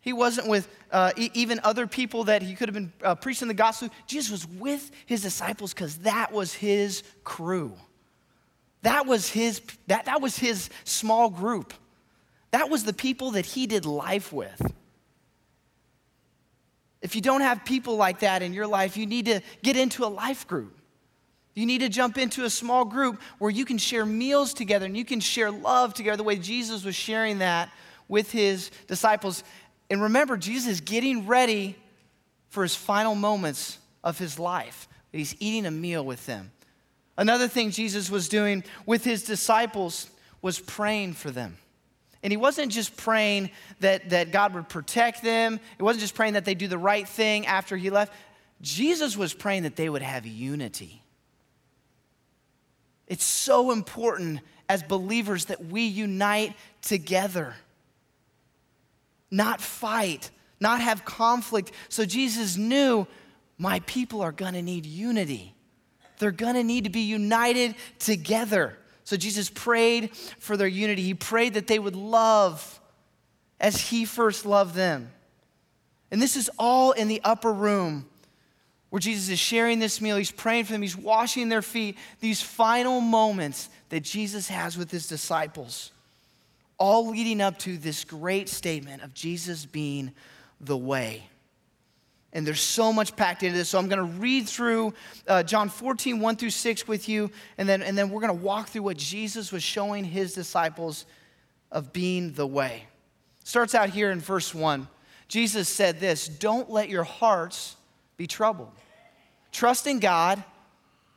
He 0.00 0.12
wasn't 0.12 0.48
with 0.48 0.68
uh, 0.90 1.12
e- 1.16 1.30
even 1.34 1.60
other 1.62 1.86
people 1.86 2.24
that 2.24 2.42
he 2.42 2.54
could 2.54 2.68
have 2.68 2.74
been 2.74 2.92
uh, 3.04 3.14
preaching 3.14 3.46
the 3.48 3.54
gospel. 3.54 3.88
Jesus 4.06 4.30
was 4.30 4.46
with 4.48 4.90
his 5.06 5.22
disciples 5.22 5.72
because 5.72 5.98
that 5.98 6.32
was 6.32 6.52
his 6.52 7.04
crew. 7.22 7.72
That 8.82 9.06
was 9.06 9.28
his, 9.28 9.62
that, 9.86 10.06
that 10.06 10.20
was 10.20 10.36
his 10.36 10.70
small 10.84 11.30
group. 11.30 11.72
That 12.52 12.70
was 12.70 12.84
the 12.84 12.92
people 12.92 13.32
that 13.32 13.44
he 13.44 13.66
did 13.66 13.84
life 13.84 14.32
with. 14.32 14.60
If 17.00 17.16
you 17.16 17.20
don't 17.20 17.40
have 17.40 17.64
people 17.64 17.96
like 17.96 18.20
that 18.20 18.42
in 18.42 18.52
your 18.52 18.66
life, 18.66 18.96
you 18.96 19.06
need 19.06 19.26
to 19.26 19.40
get 19.62 19.76
into 19.76 20.04
a 20.04 20.06
life 20.06 20.46
group. 20.46 20.78
You 21.54 21.66
need 21.66 21.78
to 21.78 21.88
jump 21.88 22.16
into 22.16 22.44
a 22.44 22.50
small 22.50 22.84
group 22.84 23.20
where 23.38 23.50
you 23.50 23.64
can 23.64 23.76
share 23.76 24.06
meals 24.06 24.54
together 24.54 24.86
and 24.86 24.96
you 24.96 25.04
can 25.04 25.20
share 25.20 25.50
love 25.50 25.92
together 25.92 26.16
the 26.18 26.22
way 26.22 26.36
Jesus 26.36 26.84
was 26.84 26.94
sharing 26.94 27.38
that 27.38 27.70
with 28.08 28.30
his 28.30 28.70
disciples. 28.86 29.42
And 29.90 30.00
remember, 30.00 30.36
Jesus 30.36 30.68
is 30.68 30.80
getting 30.80 31.26
ready 31.26 31.76
for 32.48 32.62
his 32.62 32.74
final 32.74 33.14
moments 33.14 33.78
of 34.04 34.18
his 34.18 34.38
life. 34.38 34.88
He's 35.10 35.34
eating 35.40 35.66
a 35.66 35.70
meal 35.70 36.04
with 36.04 36.24
them. 36.26 36.52
Another 37.18 37.48
thing 37.48 37.70
Jesus 37.70 38.10
was 38.10 38.28
doing 38.28 38.64
with 38.86 39.04
his 39.04 39.22
disciples 39.24 40.08
was 40.40 40.58
praying 40.58 41.14
for 41.14 41.30
them. 41.30 41.58
And 42.22 42.32
he 42.32 42.36
wasn't 42.36 42.70
just 42.70 42.96
praying 42.96 43.50
that, 43.80 44.10
that 44.10 44.30
God 44.30 44.54
would 44.54 44.68
protect 44.68 45.22
them, 45.22 45.58
it 45.78 45.82
wasn't 45.82 46.02
just 46.02 46.14
praying 46.14 46.34
that 46.34 46.44
they 46.44 46.54
do 46.54 46.68
the 46.68 46.78
right 46.78 47.08
thing 47.08 47.46
after 47.46 47.76
he 47.76 47.90
left. 47.90 48.12
Jesus 48.60 49.16
was 49.16 49.34
praying 49.34 49.64
that 49.64 49.76
they 49.76 49.88
would 49.88 50.02
have 50.02 50.24
unity. 50.24 51.02
It's 53.08 53.24
so 53.24 53.72
important 53.72 54.40
as 54.68 54.82
believers 54.82 55.46
that 55.46 55.64
we 55.64 55.82
unite 55.82 56.54
together, 56.80 57.54
not 59.30 59.60
fight, 59.60 60.30
not 60.60 60.80
have 60.80 61.04
conflict. 61.04 61.72
So 61.88 62.04
Jesus 62.04 62.56
knew 62.56 63.06
my 63.58 63.80
people 63.80 64.22
are 64.22 64.32
gonna 64.32 64.62
need 64.62 64.86
unity. 64.86 65.54
They're 66.18 66.30
gonna 66.30 66.62
need 66.62 66.84
to 66.84 66.90
be 66.90 67.00
united 67.00 67.74
together. 67.98 68.78
So 69.04 69.16
Jesus 69.16 69.50
prayed 69.50 70.14
for 70.16 70.56
their 70.56 70.68
unity. 70.68 71.02
He 71.02 71.14
prayed 71.14 71.54
that 71.54 71.66
they 71.66 71.78
would 71.78 71.96
love 71.96 72.80
as 73.60 73.80
he 73.80 74.04
first 74.04 74.46
loved 74.46 74.74
them. 74.74 75.10
And 76.10 76.20
this 76.20 76.36
is 76.36 76.50
all 76.58 76.92
in 76.92 77.08
the 77.08 77.20
upper 77.24 77.52
room 77.52 78.06
where 78.90 79.00
Jesus 79.00 79.30
is 79.30 79.38
sharing 79.38 79.78
this 79.78 80.02
meal. 80.02 80.18
He's 80.18 80.30
praying 80.30 80.64
for 80.64 80.72
them, 80.72 80.82
he's 80.82 80.96
washing 80.96 81.48
their 81.48 81.62
feet. 81.62 81.96
These 82.20 82.42
final 82.42 83.00
moments 83.00 83.70
that 83.88 84.00
Jesus 84.00 84.48
has 84.48 84.76
with 84.76 84.90
his 84.90 85.08
disciples, 85.08 85.92
all 86.76 87.08
leading 87.08 87.40
up 87.40 87.58
to 87.60 87.78
this 87.78 88.04
great 88.04 88.48
statement 88.48 89.02
of 89.02 89.14
Jesus 89.14 89.64
being 89.64 90.12
the 90.60 90.76
way. 90.76 91.26
And 92.32 92.46
there's 92.46 92.60
so 92.60 92.92
much 92.92 93.14
packed 93.14 93.42
into 93.42 93.58
this. 93.58 93.68
So 93.68 93.78
I'm 93.78 93.88
going 93.88 93.98
to 93.98 94.18
read 94.18 94.48
through 94.48 94.94
uh, 95.28 95.42
John 95.42 95.68
14, 95.68 96.18
1 96.18 96.36
through 96.36 96.50
6 96.50 96.88
with 96.88 97.08
you. 97.08 97.30
And 97.58 97.68
then, 97.68 97.82
and 97.82 97.96
then 97.96 98.10
we're 98.10 98.20
going 98.22 98.36
to 98.36 98.44
walk 98.44 98.68
through 98.68 98.82
what 98.82 98.96
Jesus 98.96 99.52
was 99.52 99.62
showing 99.62 100.04
his 100.04 100.32
disciples 100.32 101.04
of 101.70 101.92
being 101.92 102.32
the 102.32 102.46
way. 102.46 102.86
Starts 103.44 103.74
out 103.74 103.90
here 103.90 104.10
in 104.10 104.20
verse 104.20 104.54
1. 104.54 104.88
Jesus 105.28 105.68
said 105.68 106.00
this 106.00 106.28
Don't 106.28 106.70
let 106.70 106.88
your 106.88 107.04
hearts 107.04 107.76
be 108.16 108.26
troubled. 108.26 108.72
Trust 109.50 109.86
in 109.86 109.98
God 109.98 110.42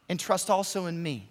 and 0.09 0.19
trust 0.19 0.49
also 0.49 0.85
in 0.87 1.01
me. 1.01 1.29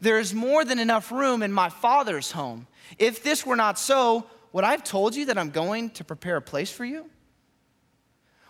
There 0.00 0.18
is 0.18 0.34
more 0.34 0.64
than 0.64 0.78
enough 0.78 1.12
room 1.12 1.42
in 1.42 1.52
my 1.52 1.68
Father's 1.68 2.32
home. 2.32 2.66
If 2.98 3.22
this 3.22 3.46
were 3.46 3.56
not 3.56 3.78
so, 3.78 4.26
would 4.52 4.64
I 4.64 4.72
have 4.72 4.84
told 4.84 5.14
you 5.14 5.26
that 5.26 5.38
I'm 5.38 5.50
going 5.50 5.90
to 5.90 6.04
prepare 6.04 6.36
a 6.36 6.42
place 6.42 6.70
for 6.70 6.84
you? 6.84 7.06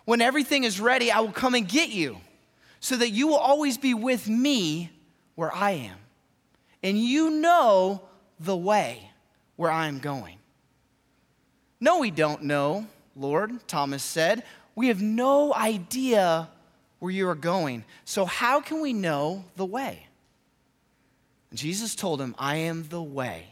When 0.05 0.21
everything 0.21 0.65
is 0.65 0.81
ready, 0.81 1.11
I 1.11 1.21
will 1.21 1.33
come 1.33 1.55
and 1.55 1.67
get 1.67 1.89
you 1.89 2.19
so 2.81 2.97
that 2.97 3.11
you 3.11 3.27
will 3.27 3.39
always 3.39 3.79
be 3.79 3.95
with 3.95 4.29
me 4.29 4.91
where 5.35 5.55
I 5.55 5.71
am. 5.73 5.97
And 6.83 6.99
you 6.99 7.31
know 7.31 8.03
the 8.39 8.57
way 8.57 9.11
where 9.57 9.71
I 9.71 9.87
am 9.87 9.99
going. 9.99 10.37
No, 11.81 11.99
we 11.99 12.11
don't 12.11 12.43
know, 12.43 12.87
Lord, 13.17 13.67
Thomas 13.67 14.03
said. 14.03 14.45
We 14.75 14.89
have 14.89 15.01
no 15.01 15.55
idea 15.55 16.49
where 16.99 17.13
you 17.13 17.29
are 17.29 17.35
going. 17.35 17.85
So, 18.05 18.25
how 18.25 18.61
can 18.61 18.81
we 18.81 18.93
know 18.93 19.45
the 19.57 19.67
way? 19.67 20.07
Jesus 21.55 21.95
told 21.95 22.21
him, 22.21 22.35
I 22.39 22.57
am 22.57 22.89
the 22.89 23.03
way, 23.03 23.47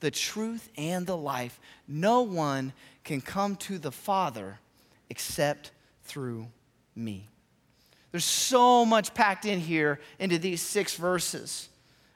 the 0.00 0.10
truth, 0.10 0.70
and 0.76 1.06
the 1.06 1.16
life. 1.16 1.60
No 1.86 2.22
one 2.22 2.72
can 3.04 3.20
come 3.20 3.56
to 3.56 3.78
the 3.78 3.92
Father 3.92 4.58
except 5.10 5.70
through 6.04 6.46
me. 6.94 7.28
There's 8.10 8.24
so 8.24 8.84
much 8.84 9.12
packed 9.12 9.44
in 9.44 9.58
here 9.58 9.98
into 10.18 10.38
these 10.38 10.62
six 10.62 10.94
verses. 10.94 11.68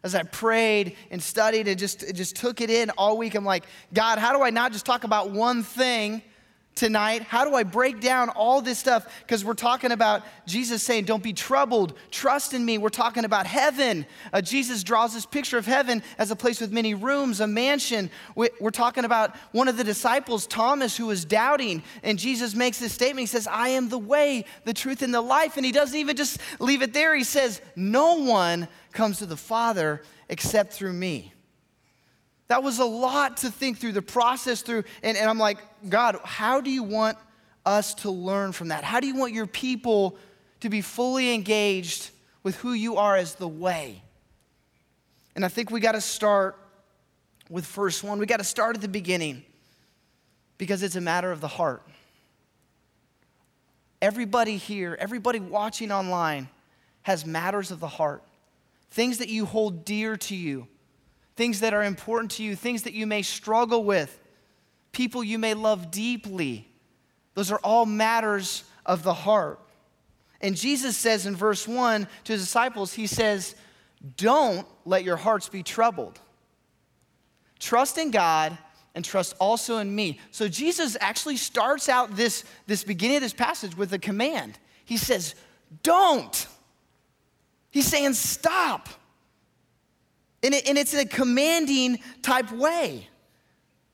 As 0.05 0.15
I 0.15 0.23
prayed 0.23 0.97
and 1.11 1.21
studied 1.21 1.67
and 1.67 1.77
just, 1.77 2.15
just 2.15 2.37
took 2.37 2.61
it 2.61 2.71
in 2.71 2.91
all 2.91 3.19
week, 3.19 3.35
I'm 3.35 3.45
like, 3.45 3.65
God, 3.93 4.19
how 4.19 4.37
do 4.37 4.45
I 4.45 4.51
not 4.51 4.73
just 4.73 4.87
talk 4.87 5.03
about 5.03 5.31
one 5.31 5.65
thing 5.65 6.23
tonight? 6.79 7.23
How 7.23 7.45
do 7.45 7.55
I 7.55 7.65
break 7.65 8.01
down 8.01 8.31
all 8.31 8.63
this 8.63 8.79
stuff? 8.79 9.13
Because 9.21 9.45
we're 9.45 9.55
talking 9.55 9.93
about 9.93 10.23
Jesus 10.47 10.83
saying, 10.83 11.05
Don't 11.05 11.23
be 11.23 11.33
troubled, 11.33 11.95
trust 12.11 12.55
in 12.55 12.65
me. 12.65 12.79
We're 12.79 12.89
talking 12.89 13.25
about 13.25 13.47
heaven. 13.47 14.07
Uh, 14.33 14.41
Jesus 14.41 14.83
draws 14.83 15.13
this 15.13 15.27
picture 15.27 15.59
of 15.59 15.67
heaven 15.67 16.03
as 16.17 16.31
a 16.31 16.37
place 16.37 16.61
with 16.61 16.73
many 16.73 16.95
rooms, 16.95 17.41
a 17.41 17.47
mansion. 17.47 18.11
We're 18.35 18.71
talking 18.71 19.05
about 19.05 19.37
one 19.53 19.69
of 19.69 19.77
the 19.77 19.85
disciples, 19.85 20.47
Thomas, 20.47 20.97
who 20.97 21.07
was 21.07 21.25
doubting, 21.25 21.83
and 22.03 22.19
Jesus 22.19 22.55
makes 22.55 22.79
this 22.79 22.93
statement. 22.93 23.21
He 23.21 23.27
says, 23.27 23.47
I 23.47 23.71
am 23.71 23.89
the 23.89 23.99
way, 23.99 24.45
the 24.65 24.75
truth, 24.75 25.03
and 25.03 25.13
the 25.13 25.21
life. 25.21 25.57
And 25.57 25.67
he 25.67 25.73
doesn't 25.73 25.99
even 25.99 26.17
just 26.17 26.39
leave 26.61 26.83
it 26.83 26.93
there. 26.93 27.15
He 27.15 27.25
says, 27.25 27.61
No 27.77 28.15
one 28.15 28.69
comes 28.93 29.19
to 29.19 29.27
the 29.27 29.37
Father 29.37 30.03
except 30.29 30.73
through 30.73 30.93
me. 30.93 31.33
That 32.49 32.63
was 32.63 32.79
a 32.79 32.85
lot 32.85 33.39
to 33.39 33.51
think 33.51 33.79
through, 33.79 33.93
the 33.93 34.03
process 34.03 34.63
through. 34.63 34.85
And, 35.03 35.17
and 35.17 35.29
I'm 35.29 35.39
like, 35.39 35.59
God, 35.89 36.19
how 36.25 36.61
do 36.61 36.71
you 36.71 36.83
want 36.83 37.19
us 37.65 37.95
to 37.97 38.11
learn 38.11 38.53
from 38.53 38.69
that? 38.69 38.85
How 38.85 39.01
do 39.01 39.07
you 39.07 39.17
want 39.17 39.35
your 39.35 39.47
people 39.47 40.17
to 40.61 40.71
be 40.71 40.81
fully 40.81 41.35
engaged 41.35 42.11
with 42.43 42.57
who 42.57 42.73
you 42.73 42.97
are 42.97 43.17
as 43.17 43.35
the 43.35 43.49
way? 43.49 44.03
And 45.37 45.45
I 45.45 45.49
think 45.49 45.71
we 45.71 45.79
got 45.79 45.93
to 45.93 46.01
start 46.01 46.57
with 47.51 47.67
verse 47.67 48.03
one. 48.03 48.19
We 48.19 48.27
got 48.27 48.39
to 48.39 48.45
start 48.45 48.77
at 48.77 48.83
the 48.83 48.89
beginning 48.89 49.45
because 50.57 50.83
it's 50.83 50.97
a 50.97 51.01
matter 51.01 51.31
of 51.31 51.41
the 51.41 51.49
heart. 51.49 51.83
Everybody 54.01 54.57
here, 54.57 54.97
everybody 54.99 55.39
watching 55.39 55.93
online 55.93 56.49
has 57.03 57.27
matters 57.27 57.71
of 57.71 57.81
the 57.81 57.89
heart, 57.89 58.23
things 58.91 59.19
that 59.19 59.29
you 59.29 59.45
hold 59.45 59.85
dear 59.85 60.17
to 60.17 60.35
you 60.35 60.67
things 61.39 61.61
that 61.61 61.73
are 61.73 61.85
important 61.85 62.33
to 62.33 62.43
you, 62.43 62.57
things 62.57 62.83
that 62.83 62.95
you 62.95 63.07
may 63.07 63.23
struggle 63.23 63.85
with, 63.85 64.21
people 64.91 65.23
you 65.23 65.39
may 65.39 65.55
love 65.55 65.93
deeply. 65.93 66.69
Those 67.35 67.53
are 67.53 67.61
all 67.63 67.87
matters 67.87 68.65
of 68.85 69.05
the 69.05 69.15
heart. 69.15 69.61
And 70.41 70.57
Jesus 70.57 70.97
says 70.97 71.27
in 71.27 71.37
verse 71.37 71.69
1 71.69 72.09
to 72.25 72.33
his 72.33 72.43
disciples, 72.43 72.93
He 72.93 73.07
says, 73.07 73.55
Don't 74.17 74.67
let 74.85 75.05
your 75.05 75.17
hearts 75.17 75.49
be 75.49 75.63
troubled. 75.63 76.19
Trust 77.61 77.99
in 77.99 78.11
God 78.11 78.59
and 78.97 79.05
trust 79.05 79.37
also 79.39 79.79
in 79.79 79.95
me. 79.95 80.19
So 80.33 80.49
Jesus 80.49 80.97
actually 81.01 81.37
starts 81.37 81.89
out 81.89 82.17
this, 82.17 82.43
this 82.67 82.83
beginning 82.83 83.19
of 83.19 83.23
this 83.23 83.33
passage 83.33 83.77
with 83.77 83.93
a 83.93 83.99
command. 84.01 84.59
He 84.85 84.97
says, 84.97 85.37
Don't. 85.85 86.49
He's 87.71 87.87
saying, 87.87 88.15
Stop. 88.15 88.89
And, 90.43 90.55
it, 90.55 90.69
and 90.69 90.79
it's 90.79 90.95
in 90.95 91.01
a 91.01 91.07
commanding 91.07 91.99
type 92.23 92.53
way. 92.53 93.09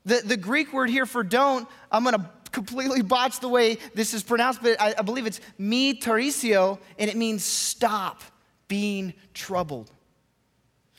The, 0.05 0.21
the 0.23 0.37
Greek 0.37 0.71
word 0.73 0.89
here 0.89 1.05
for 1.05 1.23
don't, 1.23 1.67
I'm 1.91 2.03
going 2.03 2.15
to 2.15 2.29
completely 2.51 3.01
botch 3.01 3.39
the 3.39 3.49
way 3.49 3.77
this 3.95 4.13
is 4.13 4.23
pronounced, 4.23 4.61
but 4.61 4.79
I, 4.79 4.93
I 4.97 5.01
believe 5.01 5.25
it's 5.25 5.41
me 5.57 5.99
tarisio, 5.99 6.79
and 6.99 7.09
it 7.09 7.17
means 7.17 7.43
stop 7.43 8.21
being 8.67 9.13
troubled. 9.33 9.91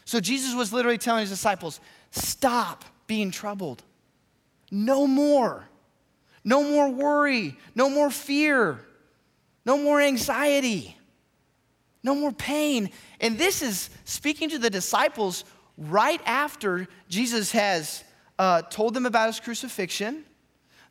So 0.05 0.21
Jesus 0.21 0.55
was 0.55 0.73
literally 0.73 0.99
telling 0.99 1.23
his 1.23 1.31
disciples, 1.31 1.81
stop 2.11 2.85
being 3.07 3.31
troubled. 3.31 3.83
No 4.71 5.07
more. 5.07 5.69
No 6.45 6.63
more 6.63 6.89
worry. 6.89 7.57
No 7.75 7.89
more 7.89 8.11
fear. 8.11 8.81
No 9.65 9.79
more 9.79 10.01
anxiety 10.01 10.97
no 12.03 12.15
more 12.15 12.33
pain. 12.33 12.91
And 13.21 13.39
this 13.39 13.63
is 13.63 13.91
speaking 14.05 14.51
to 14.51 14.59
the 14.59 14.71
disciples 14.71 15.45
right 15.77 16.21
after 16.25 16.87
Jesus 17.09 17.53
has 17.53 18.05
uh, 18.39 18.63
told 18.63 18.95
them 18.95 19.07
about 19.07 19.27
his 19.27 19.41
crucifixion. 19.41 20.25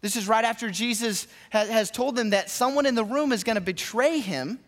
This 0.02 0.16
is 0.16 0.28
right 0.28 0.46
after 0.46 0.70
Jesus 0.70 1.28
ha- 1.52 1.66
has 1.66 1.90
told 1.90 2.16
them 2.16 2.32
that 2.32 2.50
someone 2.50 2.86
in 2.86 2.96
the 2.96 3.04
room 3.04 3.32
is 3.32 3.44
going 3.44 3.56
to 3.56 3.62
betray 3.62 4.20
him. 4.20 4.60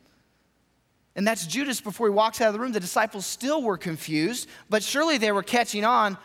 And 1.15 1.27
that's 1.27 1.47
Judas 1.47 1.81
before 1.81 2.07
he 2.07 2.11
walks 2.11 2.41
out 2.41 2.47
of 2.47 2.53
the 2.53 2.59
room. 2.59 2.71
The 2.71 2.79
disciples 2.79 3.25
still 3.25 3.61
were 3.61 3.77
confused, 3.77 4.47
but 4.69 4.83
surely 4.83 5.17
they 5.17 5.31
were 5.31 5.43
catching 5.43 5.83
on. 5.83 6.17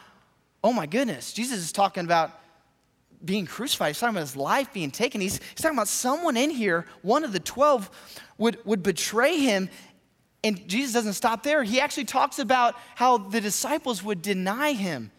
Oh 0.63 0.73
my 0.73 0.87
goodness, 0.87 1.33
Jesus 1.33 1.59
is 1.59 1.73
talking 1.73 2.05
about 2.05 2.31
being 3.25 3.47
crucified. 3.47 3.89
He's 3.89 4.01
talking 4.01 4.17
about 4.17 4.29
his 4.29 4.37
life 4.37 4.73
being 4.73 4.91
taken. 4.91 5.21
He's, 5.21 5.39
he's 5.39 5.63
talking 5.63 5.77
about 5.77 5.89
someone 5.89 6.37
in 6.37 6.51
here, 6.51 6.87
one 7.03 7.25
of 7.25 7.33
the 7.33 7.41
12, 7.41 7.91
would, 8.39 8.59
would 8.65 8.83
betray 8.83 9.39
him 9.39 9.69
and 10.45 10.67
Jesus 10.69 10.93
doesn't 10.93 11.13
stop 11.13 11.43
there. 11.43 11.63
He 11.63 11.81
actually 11.81 12.05
talks 12.05 12.39
about 12.39 12.75
how 12.95 13.19
the 13.19 13.41
disciples 13.41 14.03
would 14.03 14.23
deny 14.23 14.73
him. 14.73 15.11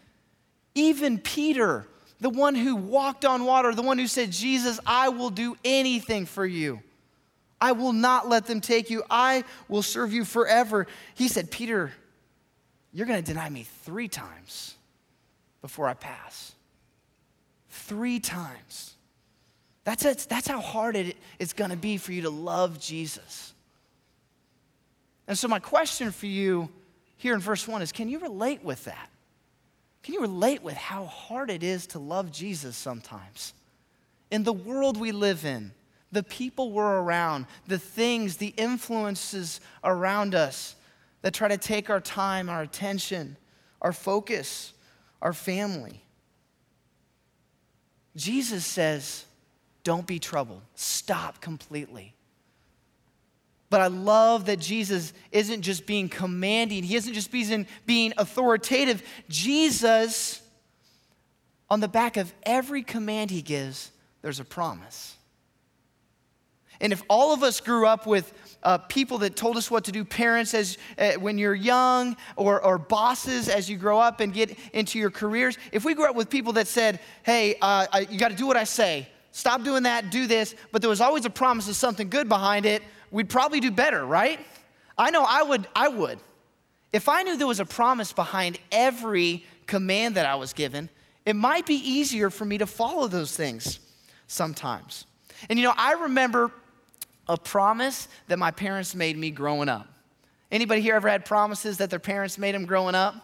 Even 0.75 1.17
Peter, 1.17 1.87
the 2.19 2.29
one 2.29 2.55
who 2.55 2.75
walked 2.75 3.23
on 3.23 3.45
water, 3.45 3.73
the 3.73 3.81
one 3.81 3.97
who 3.97 4.07
said, 4.07 4.31
Jesus, 4.31 4.79
I 4.85 5.09
will 5.09 5.29
do 5.29 5.55
anything 5.63 6.25
for 6.25 6.45
you. 6.45 6.81
I 7.61 7.71
will 7.71 7.93
not 7.93 8.27
let 8.27 8.45
them 8.45 8.59
take 8.59 8.89
you. 8.89 9.03
I 9.09 9.45
will 9.69 9.83
serve 9.83 10.11
you 10.11 10.25
forever. 10.25 10.87
He 11.15 11.29
said, 11.29 11.49
Peter, 11.49 11.93
you're 12.91 13.07
going 13.07 13.23
to 13.23 13.25
deny 13.25 13.49
me 13.49 13.65
three 13.83 14.09
times 14.09 14.75
before 15.61 15.87
I 15.87 15.93
pass. 15.93 16.53
Three 17.69 18.19
times. 18.19 18.95
That's, 19.85 20.03
it. 20.03 20.27
That's 20.29 20.47
how 20.47 20.59
hard 20.59 20.97
it, 20.97 21.15
it's 21.39 21.53
going 21.53 21.71
to 21.71 21.77
be 21.77 21.95
for 21.97 22.11
you 22.11 22.23
to 22.23 22.29
love 22.29 22.79
Jesus. 22.79 23.52
And 25.27 25.37
so, 25.37 25.47
my 25.47 25.59
question 25.59 26.11
for 26.11 26.25
you 26.25 26.69
here 27.17 27.33
in 27.33 27.39
verse 27.39 27.67
1 27.67 27.81
is 27.81 27.91
can 27.91 28.09
you 28.09 28.19
relate 28.19 28.63
with 28.63 28.85
that? 28.85 29.09
Can 30.03 30.13
you 30.13 30.21
relate 30.21 30.61
with 30.61 30.75
how 30.75 31.05
hard 31.05 31.49
it 31.49 31.63
is 31.63 31.87
to 31.87 31.99
love 31.99 32.31
Jesus 32.31 32.75
sometimes? 32.75 33.53
In 34.31 34.43
the 34.43 34.51
world 34.51 34.99
we 34.99 35.11
live 35.11 35.45
in, 35.45 35.71
the 36.11 36.23
people 36.23 36.71
we're 36.71 36.99
around, 36.99 37.45
the 37.67 37.79
things, 37.79 38.37
the 38.37 38.53
influences 38.57 39.61
around 39.83 40.35
us, 40.35 40.75
that 41.21 41.33
try 41.33 41.47
to 41.47 41.57
take 41.57 41.89
our 41.89 42.01
time, 42.01 42.49
our 42.49 42.61
attention, 42.61 43.37
our 43.81 43.93
focus, 43.93 44.73
our 45.21 45.31
family. 45.31 46.03
Jesus 48.15 48.65
says, 48.65 49.25
don't 49.83 50.05
be 50.05 50.19
troubled. 50.19 50.61
Stop 50.75 51.41
completely. 51.41 52.13
But 53.73 53.81
I 53.81 53.87
love 53.87 54.45
that 54.45 54.59
Jesus 54.59 55.13
isn't 55.31 55.63
just 55.63 55.87
being 55.87 56.07
commanding, 56.07 56.83
he 56.83 56.95
isn't 56.95 57.15
just 57.15 57.31
being, 57.31 58.13
authoritative. 58.19 59.01
Jesus, 59.29 60.43
on 61.71 61.79
the 61.79 61.87
back 61.87 62.15
of 62.15 62.31
every 62.43 62.83
command 62.83 63.31
he 63.31 63.41
gives, 63.41 63.89
there's 64.21 64.39
a 64.39 64.45
promise. 64.45 65.15
And 66.81 66.93
if 66.93 67.01
all 67.09 67.33
of 67.33 67.41
us 67.41 67.61
grew 67.61 67.87
up 67.87 68.05
with 68.05 68.31
uh, 68.61 68.77
people 68.77 69.17
that 69.17 69.35
told 69.35 69.57
us 69.57 69.71
what 69.71 69.85
to 69.85 69.91
do, 69.91 70.05
parents 70.05 70.53
as 70.53 70.77
uh, 70.99 71.13
when 71.13 71.39
you're 71.39 71.55
young, 71.55 72.15
or, 72.35 72.63
or 72.63 72.77
bosses 72.77 73.49
as 73.49 73.67
you 73.71 73.77
grow 73.77 73.99
up 73.99 74.19
and 74.19 74.35
get 74.35 74.55
into 74.73 74.99
your 74.99 75.09
careers, 75.09 75.57
if 75.71 75.83
we 75.83 75.95
grew 75.95 76.07
up 76.07 76.15
with 76.15 76.29
people 76.29 76.53
that 76.53 76.67
said, 76.67 76.99
"Hey, 77.23 77.55
uh, 77.55 77.87
I, 77.91 78.07
you 78.07 78.19
got 78.19 78.29
to 78.29 78.37
do 78.37 78.45
what 78.45 78.55
I 78.55 78.65
say. 78.65 79.07
Stop 79.31 79.63
doing 79.63 79.81
that. 79.81 80.11
Do 80.11 80.27
this," 80.27 80.53
but 80.71 80.83
there 80.83 80.91
was 80.91 81.01
always 81.01 81.25
a 81.25 81.31
promise 81.31 81.67
of 81.67 81.75
something 81.75 82.07
good 82.07 82.29
behind 82.29 82.67
it, 82.67 82.83
we'd 83.13 83.29
probably 83.29 83.62
do 83.62 83.72
better, 83.72 84.05
right? 84.05 84.39
I 84.98 85.12
know 85.12 85.24
I 85.25 85.43
would. 85.43 85.65
I 85.74 85.88
would. 85.88 86.20
If 86.91 87.08
I 87.08 87.24
knew 87.24 87.38
there 87.38 87.48
was 87.48 87.62
a 87.62 87.65
promise 87.65 88.12
behind 88.12 88.60
every 88.72 89.46
command 89.65 90.15
that 90.15 90.25
I 90.25 90.36
was 90.36 90.51
given, 90.51 90.89
it 91.25 91.36
might 91.36 91.65
be 91.65 91.75
easier 91.75 92.29
for 92.29 92.43
me 92.43 92.58
to 92.58 92.67
follow 92.67 93.08
those 93.08 93.36
things 93.36 93.79
sometimes. 94.27 95.05
And 95.50 95.58
you 95.58 95.63
know, 95.63 95.74
I 95.77 95.93
remember 95.93 96.51
a 97.27 97.38
promise 97.38 98.10
that 98.27 98.38
my 98.38 98.51
parents 98.51 98.93
made 98.93 99.17
me 99.17 99.32
growing 99.32 99.70
up. 99.70 99.88
Anybody 100.51 100.82
here 100.82 100.96
ever 100.96 101.08
had 101.08 101.25
promises 101.25 101.77
that 101.77 101.89
their 101.89 102.00
parents 102.00 102.38
made 102.38 102.53
them 102.53 102.65
growing 102.65 102.96
up? 102.96 103.15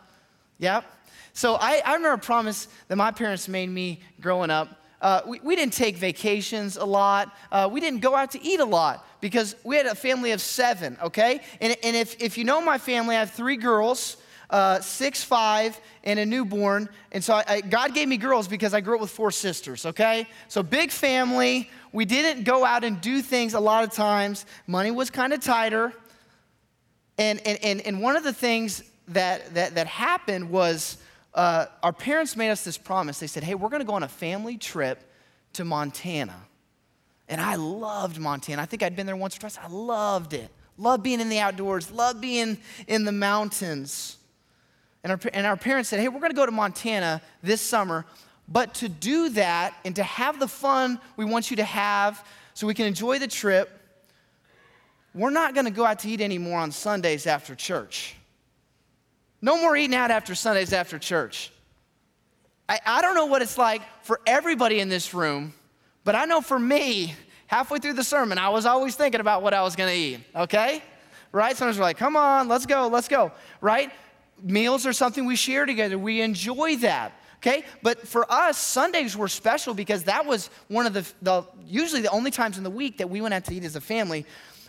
Yep. 0.59 0.85
So 1.33 1.55
I, 1.55 1.81
I 1.85 1.93
remember 1.93 2.13
a 2.13 2.17
promise 2.17 2.67
that 2.87 2.95
my 2.95 3.11
parents 3.11 3.47
made 3.47 3.69
me 3.69 4.01
growing 4.19 4.49
up. 4.49 4.78
Uh, 5.01 5.21
we, 5.25 5.39
we, 5.41 5.55
didn't 5.55 5.73
take 5.73 5.95
vacations 5.95 6.75
a 6.75 6.83
lot. 6.83 7.33
Uh, 7.51 7.69
we 7.71 7.79
didn't 7.79 8.01
go 8.01 8.15
out 8.15 8.31
to 8.31 8.43
eat 8.43 8.59
a 8.59 8.65
lot 8.65 9.07
because 9.21 9.55
we 9.63 9.77
had 9.77 9.85
a 9.85 9.95
family 9.95 10.31
of 10.31 10.41
seven, 10.41 10.97
okay? 11.01 11.39
And, 11.61 11.75
and 11.83 11.95
if, 11.95 12.21
if 12.21 12.37
you 12.37 12.43
know 12.43 12.59
my 12.59 12.77
family, 12.77 13.15
I 13.15 13.19
have 13.19 13.31
three 13.31 13.55
girls, 13.55 14.17
uh, 14.49 14.81
six, 14.81 15.23
five, 15.23 15.79
and 16.03 16.19
a 16.19 16.25
newborn. 16.25 16.89
And 17.11 17.23
so 17.23 17.35
I, 17.35 17.43
I, 17.47 17.61
God 17.61 17.93
gave 17.93 18.07
me 18.07 18.17
girls 18.17 18.47
because 18.47 18.73
I 18.73 18.81
grew 18.81 18.95
up 18.95 19.01
with 19.01 19.11
four 19.11 19.31
sisters, 19.31 19.85
okay? 19.85 20.27
So 20.49 20.63
big 20.63 20.91
family. 20.91 21.69
We 21.93 22.05
didn't 22.05 22.43
go 22.43 22.65
out 22.65 22.83
and 22.83 22.99
do 22.99 23.21
things 23.21 23.53
a 23.53 23.59
lot 23.59 23.83
of 23.83 23.91
times. 23.91 24.45
Money 24.67 24.91
was 24.91 25.09
kind 25.09 25.31
of 25.31 25.39
tighter. 25.39 25.93
And, 27.17 27.45
and, 27.45 27.59
and, 27.63 27.81
and 27.81 28.01
one 28.01 28.15
of 28.15 28.23
the 28.23 28.33
things 28.33 28.83
that, 29.09 29.53
that, 29.53 29.75
that 29.75 29.87
happened 29.87 30.49
was 30.49 30.97
uh, 31.33 31.67
our 31.83 31.93
parents 31.93 32.35
made 32.35 32.49
us 32.49 32.63
this 32.63 32.77
promise. 32.77 33.19
They 33.19 33.27
said, 33.27 33.43
hey, 33.43 33.55
we're 33.55 33.69
going 33.69 33.81
to 33.81 33.85
go 33.85 33.93
on 33.93 34.03
a 34.03 34.07
family 34.07 34.57
trip 34.57 34.99
to 35.53 35.63
Montana. 35.63 36.35
And 37.27 37.39
I 37.39 37.55
loved 37.55 38.19
Montana. 38.19 38.61
I 38.61 38.65
think 38.65 38.81
I'd 38.81 38.95
been 38.95 39.05
there 39.05 39.15
once 39.15 39.37
or 39.37 39.39
twice. 39.39 39.57
I 39.57 39.67
loved 39.67 40.33
it. 40.33 40.49
Loved 40.77 41.03
being 41.03 41.19
in 41.19 41.29
the 41.29 41.39
outdoors, 41.39 41.91
loved 41.91 42.21
being 42.21 42.57
in 42.87 43.05
the 43.05 43.11
mountains. 43.11 44.17
And 45.03 45.11
our, 45.11 45.19
and 45.33 45.45
our 45.45 45.57
parents 45.57 45.89
said, 45.89 45.99
hey, 45.99 46.07
we're 46.07 46.19
going 46.19 46.31
to 46.31 46.35
go 46.35 46.45
to 46.45 46.51
Montana 46.51 47.21
this 47.43 47.61
summer. 47.61 48.05
But 48.47 48.73
to 48.75 48.89
do 48.89 49.29
that 49.29 49.75
and 49.85 49.95
to 49.97 50.03
have 50.03 50.39
the 50.39 50.47
fun 50.47 50.99
we 51.17 51.25
want 51.25 51.51
you 51.51 51.57
to 51.57 51.63
have 51.63 52.25
so 52.53 52.65
we 52.65 52.73
can 52.73 52.87
enjoy 52.87 53.19
the 53.19 53.27
trip, 53.27 53.69
we're 55.13 55.29
not 55.29 55.53
going 55.53 55.65
to 55.65 55.71
go 55.71 55.85
out 55.85 55.99
to 55.99 56.09
eat 56.09 56.21
anymore 56.21 56.59
on 56.59 56.71
Sundays 56.71 57.27
after 57.27 57.55
church. 57.55 58.15
No 59.41 59.57
more 59.57 59.75
eating 59.75 59.95
out 59.95 60.11
after 60.11 60.35
Sundays 60.35 60.73
after 60.73 60.99
church. 60.99 61.51
I, 62.67 62.79
I 62.85 63.01
don't 63.01 63.15
know 63.15 63.25
what 63.25 63.41
it's 63.41 63.57
like 63.57 63.81
for 64.03 64.19
everybody 64.27 64.79
in 64.79 64.89
this 64.89 65.13
room, 65.13 65.53
but 66.03 66.15
I 66.15 66.25
know 66.25 66.41
for 66.41 66.59
me, 66.59 67.15
halfway 67.47 67.79
through 67.79 67.93
the 67.93 68.03
sermon, 68.03 68.37
I 68.37 68.49
was 68.49 68.65
always 68.65 68.95
thinking 68.95 69.21
about 69.21 69.41
what 69.41 69.53
I 69.53 69.63
was 69.63 69.75
going 69.75 69.89
to 69.89 69.95
eat, 69.95 70.19
okay? 70.35 70.83
Right? 71.31 71.55
Sometimes 71.57 71.77
we're 71.77 71.83
like, 71.83 71.97
come 71.97 72.15
on, 72.15 72.47
let's 72.47 72.65
go, 72.65 72.87
let's 72.87 73.07
go, 73.07 73.31
right? 73.61 73.91
Meals 74.41 74.85
are 74.85 74.93
something 74.93 75.25
we 75.25 75.35
share 75.35 75.65
together. 75.65 75.97
We 75.97 76.21
enjoy 76.21 76.77
that. 76.77 77.13
Okay? 77.37 77.63
But 77.81 78.07
for 78.07 78.29
us, 78.31 78.57
Sundays 78.57 79.15
were 79.15 79.29
special 79.29 79.73
because 79.73 80.03
that 80.03 80.25
was 80.25 80.49
one 80.67 80.85
of 80.85 80.93
the, 80.93 81.09
the, 81.21 81.43
usually 81.65 82.01
the 82.01 82.11
only 82.11 82.31
times 82.31 82.57
in 82.57 82.63
the 82.63 82.69
week 82.69 82.97
that 82.97 83.09
we 83.09 83.21
went 83.21 83.33
out 83.33 83.45
to 83.45 83.55
eat 83.55 83.63
as 83.63 83.75
a 83.75 83.81
family. 83.81 84.25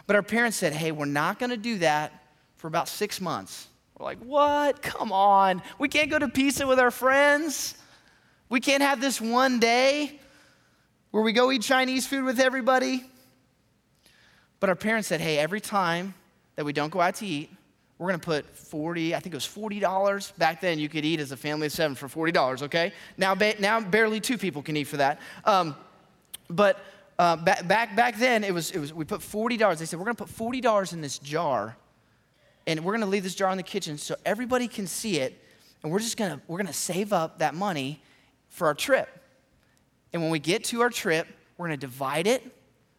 But 0.06 0.16
our 0.16 0.22
parents 0.22 0.56
said, 0.56 0.72
hey, 0.72 0.92
we're 0.92 1.04
not 1.04 1.38
going 1.38 1.50
to 1.50 1.56
do 1.56 1.78
that 1.78 2.12
for 2.56 2.68
about 2.68 2.88
six 2.88 3.20
months. 3.20 3.66
We're 4.00 4.06
like, 4.06 4.18
what? 4.20 4.80
Come 4.80 5.12
on. 5.12 5.60
We 5.78 5.86
can't 5.90 6.10
go 6.10 6.18
to 6.18 6.26
pizza 6.26 6.66
with 6.66 6.78
our 6.78 6.90
friends. 6.90 7.74
We 8.48 8.58
can't 8.58 8.82
have 8.82 8.98
this 8.98 9.20
one 9.20 9.60
day 9.60 10.18
where 11.10 11.22
we 11.22 11.34
go 11.34 11.52
eat 11.52 11.60
Chinese 11.60 12.06
food 12.06 12.24
with 12.24 12.40
everybody. 12.40 13.04
But 14.58 14.70
our 14.70 14.74
parents 14.74 15.06
said, 15.06 15.20
hey, 15.20 15.36
every 15.38 15.60
time 15.60 16.14
that 16.56 16.64
we 16.64 16.72
don't 16.72 16.88
go 16.88 17.02
out 17.02 17.16
to 17.16 17.26
eat, 17.26 17.50
we're 17.98 18.08
going 18.08 18.20
to 18.20 18.24
put 18.24 18.56
40, 18.56 19.14
I 19.14 19.20
think 19.20 19.34
it 19.34 19.36
was 19.36 19.46
$40. 19.46 20.38
Back 20.38 20.62
then, 20.62 20.78
you 20.78 20.88
could 20.88 21.04
eat 21.04 21.20
as 21.20 21.30
a 21.30 21.36
family 21.36 21.66
of 21.66 21.72
seven 21.72 21.94
for 21.94 22.08
$40, 22.08 22.62
okay? 22.62 22.94
Now, 23.18 23.34
ba- 23.34 23.56
now 23.58 23.80
barely 23.80 24.18
two 24.18 24.38
people 24.38 24.62
can 24.62 24.78
eat 24.78 24.84
for 24.84 24.96
that. 24.96 25.20
Um, 25.44 25.76
but 26.48 26.82
uh, 27.18 27.36
back, 27.36 27.68
back, 27.68 27.94
back 27.96 28.18
then, 28.18 28.44
it 28.44 28.54
was, 28.54 28.70
it 28.70 28.78
was, 28.78 28.94
we 28.94 29.04
put 29.04 29.20
$40. 29.20 29.78
They 29.78 29.84
said, 29.84 29.98
we're 29.98 30.06
going 30.06 30.16
to 30.16 30.24
put 30.24 30.34
$40 30.34 30.94
in 30.94 31.02
this 31.02 31.18
jar, 31.18 31.76
and 32.70 32.84
we're 32.84 32.92
going 32.92 33.00
to 33.00 33.06
leave 33.06 33.24
this 33.24 33.34
jar 33.34 33.50
in 33.50 33.56
the 33.56 33.64
kitchen 33.64 33.98
so 33.98 34.14
everybody 34.24 34.68
can 34.68 34.86
see 34.86 35.18
it, 35.18 35.42
and 35.82 35.90
we're 35.90 35.98
just 35.98 36.16
going 36.16 36.30
to, 36.30 36.40
we're 36.46 36.58
going 36.58 36.68
to 36.68 36.72
save 36.72 37.12
up 37.12 37.40
that 37.40 37.54
money 37.54 38.00
for 38.48 38.68
our 38.68 38.74
trip. 38.74 39.08
And 40.12 40.22
when 40.22 40.30
we 40.30 40.38
get 40.38 40.64
to 40.64 40.80
our 40.82 40.90
trip, 40.90 41.26
we're 41.58 41.66
going 41.66 41.78
to 41.78 41.86
divide 41.86 42.26
it 42.26 42.42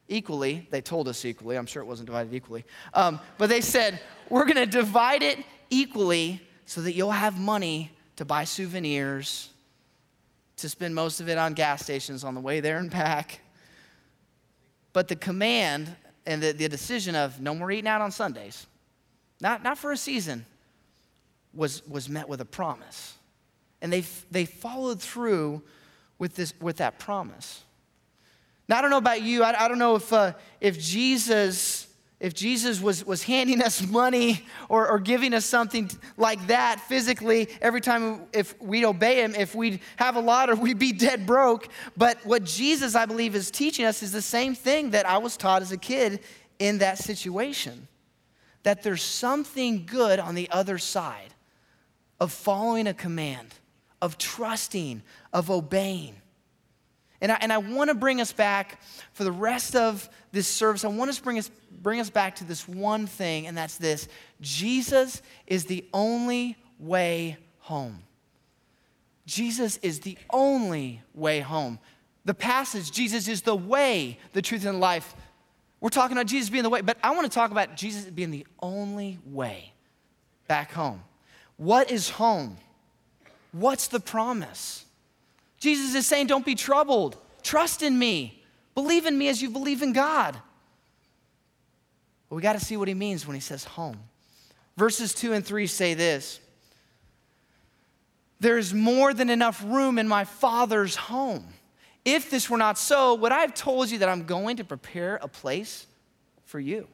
equally. 0.10 0.68
They 0.72 0.82
told 0.82 1.08
us 1.08 1.24
equally. 1.24 1.58
I'm 1.58 1.66
sure 1.66 1.82
it 1.82 1.86
wasn't 1.86 2.08
divided 2.08 2.34
equally. 2.34 2.66
Um, 2.94 3.20
but 3.38 3.48
they 3.48 3.62
said, 3.62 4.00
we're 4.30 4.44
going 4.46 4.58
to 4.58 4.66
divide 4.66 5.24
it 5.24 5.40
equally 5.70 6.42
so 6.66 6.82
that 6.82 6.94
you'll 6.94 7.12
have 7.12 7.40
money 7.40 7.92
to 8.18 8.26
buy 8.26 8.44
souvenirs, 8.44 9.50
to 10.58 10.68
spend 10.68 10.94
most 10.94 11.22
of 11.22 11.30
it 11.30 11.38
on 11.38 11.54
gas 11.54 11.84
stations 11.84 12.24
on 12.24 12.36
the 12.36 12.42
way 12.42 12.60
there 12.60 12.78
and 12.78 12.92
back. 12.92 13.40
But 14.92 15.08
the 15.08 15.16
command 15.16 15.96
and 16.26 16.44
the, 16.44 16.52
the 16.52 16.68
decision 16.68 17.16
of 17.16 17.40
no 17.40 17.56
more 17.56 17.72
eating 17.72 17.88
out 17.88 18.02
on 18.02 18.12
Sundays, 18.12 18.68
not, 19.42 19.64
not 19.64 19.78
for 19.78 19.92
a 19.92 19.98
season, 19.98 20.46
was, 21.54 21.86
was 21.88 22.08
met 22.08 22.30
with 22.30 22.40
a 22.40 22.46
promise. 22.46 23.16
And 23.82 23.92
they, 23.92 24.02
they 24.30 24.46
followed 24.46 25.02
through 25.02 25.62
with, 26.20 26.36
this, 26.36 26.54
with 26.62 26.78
that 26.78 27.00
promise. 27.00 27.64
Now, 28.70 28.78
I 28.78 28.82
don't 28.82 28.92
know 28.92 28.98
about 28.98 29.22
you, 29.22 29.44
I, 29.44 29.66
I 29.66 29.68
don't 29.68 29.80
know 29.80 29.96
if, 29.96 30.14
uh, 30.14 30.34
if 30.62 30.80
Jesus 30.80 31.88
if 32.22 32.36
Jesus 32.36 32.80
was, 32.80 33.04
was 33.04 33.24
handing 33.24 33.64
us 33.64 33.86
money 33.86 34.46
or, 34.70 34.88
or 34.88 35.00
giving 35.00 35.34
us 35.34 35.44
something 35.44 35.90
like 36.18 36.46
that 36.48 36.80
physically 36.82 37.50
every 37.64 37.82
time 37.82 38.22
if 38.32 38.54
we'd 38.62 38.86
obey 38.86 39.24
him, 39.24 39.34
if 39.34 39.56
we'd 39.56 39.80
have 39.96 40.16
a 40.16 40.20
lot 40.20 40.52
or 40.52 40.56
we'd 40.56 40.78
be 40.78 40.92
dead 40.92 41.26
broke. 41.26 41.68
But 41.98 42.24
what 42.24 42.44
Jesus, 42.44 42.94
I 42.94 43.08
believe, 43.08 43.34
is 43.34 43.50
teaching 43.50 43.86
us 43.86 44.04
is 44.04 44.12
the 44.12 44.22
same 44.22 44.54
thing 44.54 44.92
that 44.92 45.10
I 45.10 45.18
was 45.18 45.36
taught 45.36 45.64
as 45.64 45.72
a 45.72 45.78
kid 45.78 46.20
in 46.60 46.78
that 46.78 47.00
situation 47.00 47.88
that 48.64 48.84
there's 48.84 49.02
something 49.02 49.86
good 49.86 50.20
on 50.20 50.36
the 50.36 50.50
other 50.52 50.78
side 50.78 51.34
of 52.20 52.32
following 52.32 52.88
a 52.88 52.94
command, 52.94 53.56
of 54.02 54.18
trusting, 54.18 55.02
of 55.34 55.50
obeying. 55.50 56.16
And 57.22 57.32
I, 57.32 57.38
and 57.42 57.54
I 57.54 57.60
want 57.60 57.90
to 57.90 57.96
bring 57.96 58.20
us 58.20 58.32
back 58.32 58.82
for 59.14 59.24
the 59.24 59.32
rest 59.32 59.76
of 59.76 60.10
this 60.32 60.48
service. 60.48 60.84
I 60.84 60.88
want 60.88 61.14
to 61.14 61.22
bring 61.22 61.38
us, 61.38 61.52
bring 61.72 62.00
us 62.00 62.10
back 62.10 62.36
to 62.38 62.44
this 62.44 62.68
one 62.68 63.06
thing, 63.06 63.48
and 63.48 63.56
that's 63.56 63.78
this 63.78 64.08
Jesus 64.42 65.22
is 65.46 65.66
the 65.66 65.86
only 65.94 66.58
way 66.80 67.38
home. 67.60 68.00
Jesus 69.26 69.78
is 69.78 70.00
the 70.00 70.18
only 70.32 71.02
way 71.14 71.40
home. 71.40 71.80
The 72.26 72.34
passage, 72.34 72.92
Jesus 72.92 73.28
is 73.28 73.44
the 73.44 73.56
way, 73.56 74.20
the 74.34 74.42
truth, 74.42 74.66
and 74.66 74.80
life. 74.80 75.16
We're 75.82 75.90
talking 75.90 76.16
about 76.16 76.28
Jesus 76.28 76.50
being 76.50 76.64
the 76.64 76.70
way, 76.70 76.82
but 76.82 76.98
I 77.04 77.12
want 77.12 77.30
to 77.30 77.34
talk 77.34 77.50
about 77.50 77.76
Jesus 77.76 78.06
being 78.06 78.30
the 78.30 78.46
only 78.62 79.18
way 79.26 79.74
back 80.48 80.72
home. 80.72 81.02
What 81.58 81.92
is 81.92 82.10
home? 82.10 82.58
What's 83.52 83.88
the 83.88 84.00
promise? 84.00 84.86
Jesus 85.60 85.96
is 85.96 86.06
saying, 86.06 86.28
Don't 86.28 86.46
be 86.46 86.56
troubled. 86.56 87.18
Trust 87.42 87.82
in 87.82 87.98
me. 87.98 88.44
Believe 88.76 89.06
in 89.06 89.18
me 89.18 89.28
as 89.28 89.42
you 89.42 89.50
believe 89.50 89.82
in 89.82 89.92
God. 89.92 90.38
But 92.30 92.36
we 92.36 92.42
got 92.42 92.54
to 92.54 92.64
see 92.64 92.78
what 92.78 92.88
he 92.88 92.94
means 92.94 93.28
when 93.28 93.34
he 93.34 93.42
says 93.42 93.64
home. 93.64 93.98
Verses 94.78 95.14
2 95.14 95.34
and 95.34 95.46
3 95.46 95.68
say 95.68 95.96
this 95.96 96.40
There 98.40 98.58
is 98.58 98.74
more 98.74 99.14
than 99.14 99.30
enough 99.30 99.64
room 99.66 99.98
in 99.98 100.08
my 100.08 100.26
Father's 100.26 100.96
home. 100.96 101.46
If 102.04 102.30
this 102.30 102.50
were 102.50 102.58
not 102.58 102.78
so, 102.78 103.16
would 103.16 103.32
I 103.32 103.42
have 103.42 103.54
told 103.54 103.92
you 103.92 104.00
that 104.00 104.10
I'm 104.10 104.26
going 104.26 104.58
to 104.58 104.64
prepare 104.64 105.20
a 105.22 105.28
place 105.28 105.86
for 106.46 106.60
you? 106.60 106.88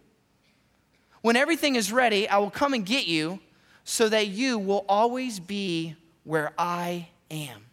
When 1.22 1.36
everything 1.36 1.76
is 1.76 1.91
ready, 1.91 2.28
I 2.28 2.38
will 2.38 2.50
come 2.50 2.74
and 2.74 2.86
get 2.86 3.08
you 3.08 3.39
so 3.84 4.10
that 4.10 4.28
you 4.28 4.60
will 4.60 4.86
always 4.89 5.39
be 5.39 5.96
where 6.24 6.52
I 6.58 7.08
am. 7.32 7.65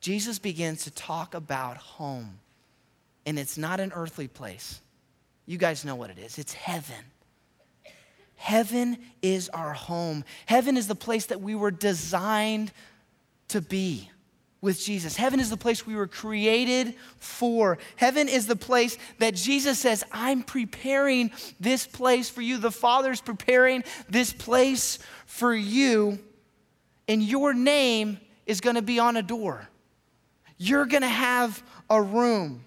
Jesus 0.00 0.38
begins 0.38 0.84
to 0.84 0.90
talk 0.90 1.34
about 1.34 1.76
home, 1.76 2.38
and 3.24 3.38
it's 3.38 3.56
not 3.56 3.80
an 3.80 3.92
earthly 3.94 4.28
place. 4.28 4.80
You 5.46 5.58
guys 5.58 5.84
know 5.84 5.94
what 5.94 6.10
it 6.10 6.18
is 6.18 6.38
it's 6.38 6.52
heaven. 6.52 7.04
Heaven 8.36 8.98
is 9.22 9.48
our 9.50 9.72
home. 9.72 10.24
Heaven 10.46 10.76
is 10.76 10.88
the 10.88 10.94
place 10.94 11.26
that 11.26 11.40
we 11.40 11.54
were 11.54 11.70
designed 11.70 12.72
to 13.48 13.60
be 13.60 14.10
with 14.64 14.80
Jesus. 14.80 15.14
Heaven 15.14 15.38
is 15.38 15.50
the 15.50 15.56
place 15.56 15.86
we 15.86 15.94
were 15.94 16.08
created 16.08 16.94
for. 17.18 17.78
Heaven 17.96 18.28
is 18.28 18.46
the 18.46 18.56
place 18.56 18.98
that 19.18 19.34
Jesus 19.34 19.78
says, 19.78 20.02
I'm 20.10 20.42
preparing 20.42 21.30
this 21.60 21.86
place 21.86 22.28
for 22.28 22.40
you. 22.40 22.58
The 22.58 22.72
Father's 22.72 23.20
preparing 23.20 23.84
this 24.08 24.32
place 24.32 24.98
for 25.26 25.54
you, 25.54 26.18
and 27.06 27.22
your 27.22 27.52
name 27.52 28.18
is 28.46 28.60
going 28.60 28.76
to 28.76 28.82
be 28.82 28.98
on 28.98 29.16
a 29.16 29.22
door. 29.22 29.68
You're 30.56 30.86
going 30.86 31.02
to 31.02 31.08
have 31.08 31.62
a 31.90 32.00
room. 32.00 32.64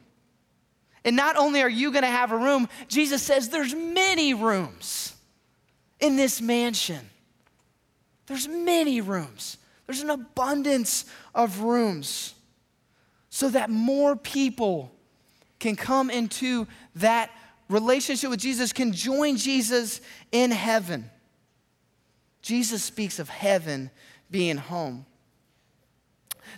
And 1.04 1.16
not 1.16 1.36
only 1.36 1.62
are 1.62 1.70
you 1.70 1.92
going 1.92 2.04
to 2.04 2.10
have 2.10 2.32
a 2.32 2.38
room, 2.38 2.70
Jesus 2.88 3.24
says 3.24 3.50
there's 3.50 3.74
many 3.74 4.34
rooms 4.34 5.16
in 6.00 6.16
this 6.16 6.42
mansion. 6.42 7.10
There's 8.28 8.48
many 8.48 9.02
rooms. 9.02 9.58
There's 9.88 10.02
an 10.02 10.10
abundance 10.10 11.06
of 11.34 11.62
rooms 11.62 12.36
so 13.30 13.50
that 13.50 13.70
more 13.70 14.16
people 14.16 14.92
can 15.60 15.76
come 15.76 16.10
into 16.10 16.68
that 16.98 17.32
relationship 17.70 18.30
with 18.30 18.40
Jesus, 18.40 18.72
can 18.74 18.92
join 18.92 19.38
Jesus 19.38 20.02
in 20.32 20.52
heaven. 20.52 21.10
Jesus 22.42 22.84
speaks 22.84 23.20
of 23.20 23.30
heaven 23.30 23.90
being 24.30 24.58
home. 24.58 25.06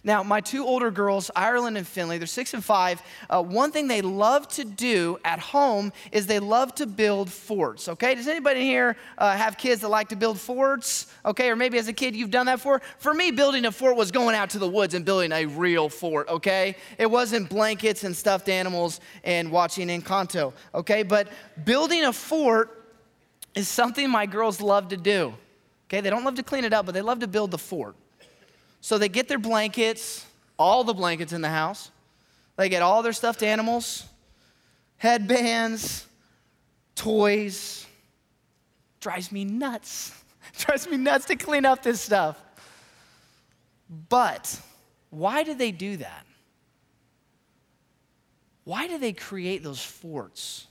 Now, 0.04 0.24
my 0.24 0.42
two 0.42 0.66
older 0.66 0.92
girls, 0.92 1.30
Ireland 1.36 1.78
and 1.78 1.88
Finley, 1.88 2.18
they're 2.18 2.28
six 2.28 2.54
and 2.54 2.64
five. 2.64 3.02
Uh, 3.30 3.44
one 3.44 3.72
thing 3.72 3.88
they 3.88 4.02
love 4.02 4.48
to 4.50 4.64
do 4.64 5.20
at 5.26 5.40
home 5.40 5.92
is 6.12 6.28
they 6.28 6.40
love 6.40 6.74
to 6.76 6.86
build 6.86 7.32
forts, 7.32 7.90
okay? 7.90 8.16
Does 8.16 8.28
anybody 8.28 8.62
here 8.62 8.96
uh, 9.18 9.36
have 9.36 9.58
kids 9.58 9.82
that 9.82 9.90
like 9.90 10.10
to 10.10 10.16
build 10.16 10.40
forts, 10.40 11.14
okay? 11.26 11.50
Or 11.50 11.56
maybe 11.56 11.78
as 11.78 11.88
a 11.88 11.94
kid 11.94 12.16
you've 12.16 12.32
done 12.32 12.46
that 12.46 12.62
for? 12.62 12.82
For 12.98 13.14
me, 13.14 13.32
building 13.32 13.66
a 13.66 13.72
fort 13.72 13.98
was 13.98 14.12
going 14.12 14.36
out 14.36 14.50
to 14.52 14.60
the 14.60 14.70
woods 14.70 14.94
and 14.94 15.04
building 15.04 15.32
a 15.32 15.46
real 15.46 15.90
fort, 15.90 16.30
okay? 16.30 16.76
It 16.98 17.10
wasn't 17.10 17.50
blankets 17.50 18.04
and 18.04 18.16
stuffed 18.16 18.50
animals 18.50 19.02
and 19.24 19.52
watching 19.52 19.90
Encanto, 19.90 20.54
okay? 20.74 21.04
But 21.04 21.28
building 21.66 22.06
a 22.06 22.14
fort 22.14 22.94
is 23.56 23.68
something 23.68 24.10
my 24.10 24.26
girls 24.26 24.62
love 24.62 24.90
to 24.90 24.98
do, 24.98 25.34
okay? 25.88 26.02
They 26.02 26.10
don't 26.10 26.24
love 26.24 26.36
to 26.36 26.44
clean 26.44 26.64
it 26.64 26.74
up, 26.74 26.86
but 26.86 26.94
they 26.94 27.02
love 27.02 27.20
to 27.20 27.28
build 27.28 27.52
the 27.52 27.58
fort. 27.58 27.96
So 28.82 28.98
they 28.98 29.10
get 29.10 29.28
their 29.28 29.40
blankets, 29.40 30.26
all 30.58 30.84
the 30.84 30.94
blankets 30.94 31.34
in 31.34 31.42
the 31.42 31.50
house. 31.50 31.92
They 32.56 32.70
get 32.70 32.82
all 32.82 33.04
their 33.04 33.14
stuffed 33.14 33.44
animals, 33.44 34.06
headbands, 34.98 36.06
toys. 36.96 37.86
Drives 39.00 39.32
me 39.32 39.46
nuts. 39.46 40.14
Drives 40.58 40.88
me 40.90 40.98
nuts 40.98 41.26
to 41.26 41.36
clean 41.36 41.66
up 41.66 41.84
this 41.84 42.02
stuff. 42.02 42.42
But 44.10 44.60
why 45.10 45.44
do 45.44 45.54
they 45.56 45.72
do 45.72 45.98
that? 45.98 46.26
Why 48.66 48.88
do 48.88 48.98
they 48.98 49.14
create 49.14 49.64
those 49.64 49.82
forts? 49.82 50.68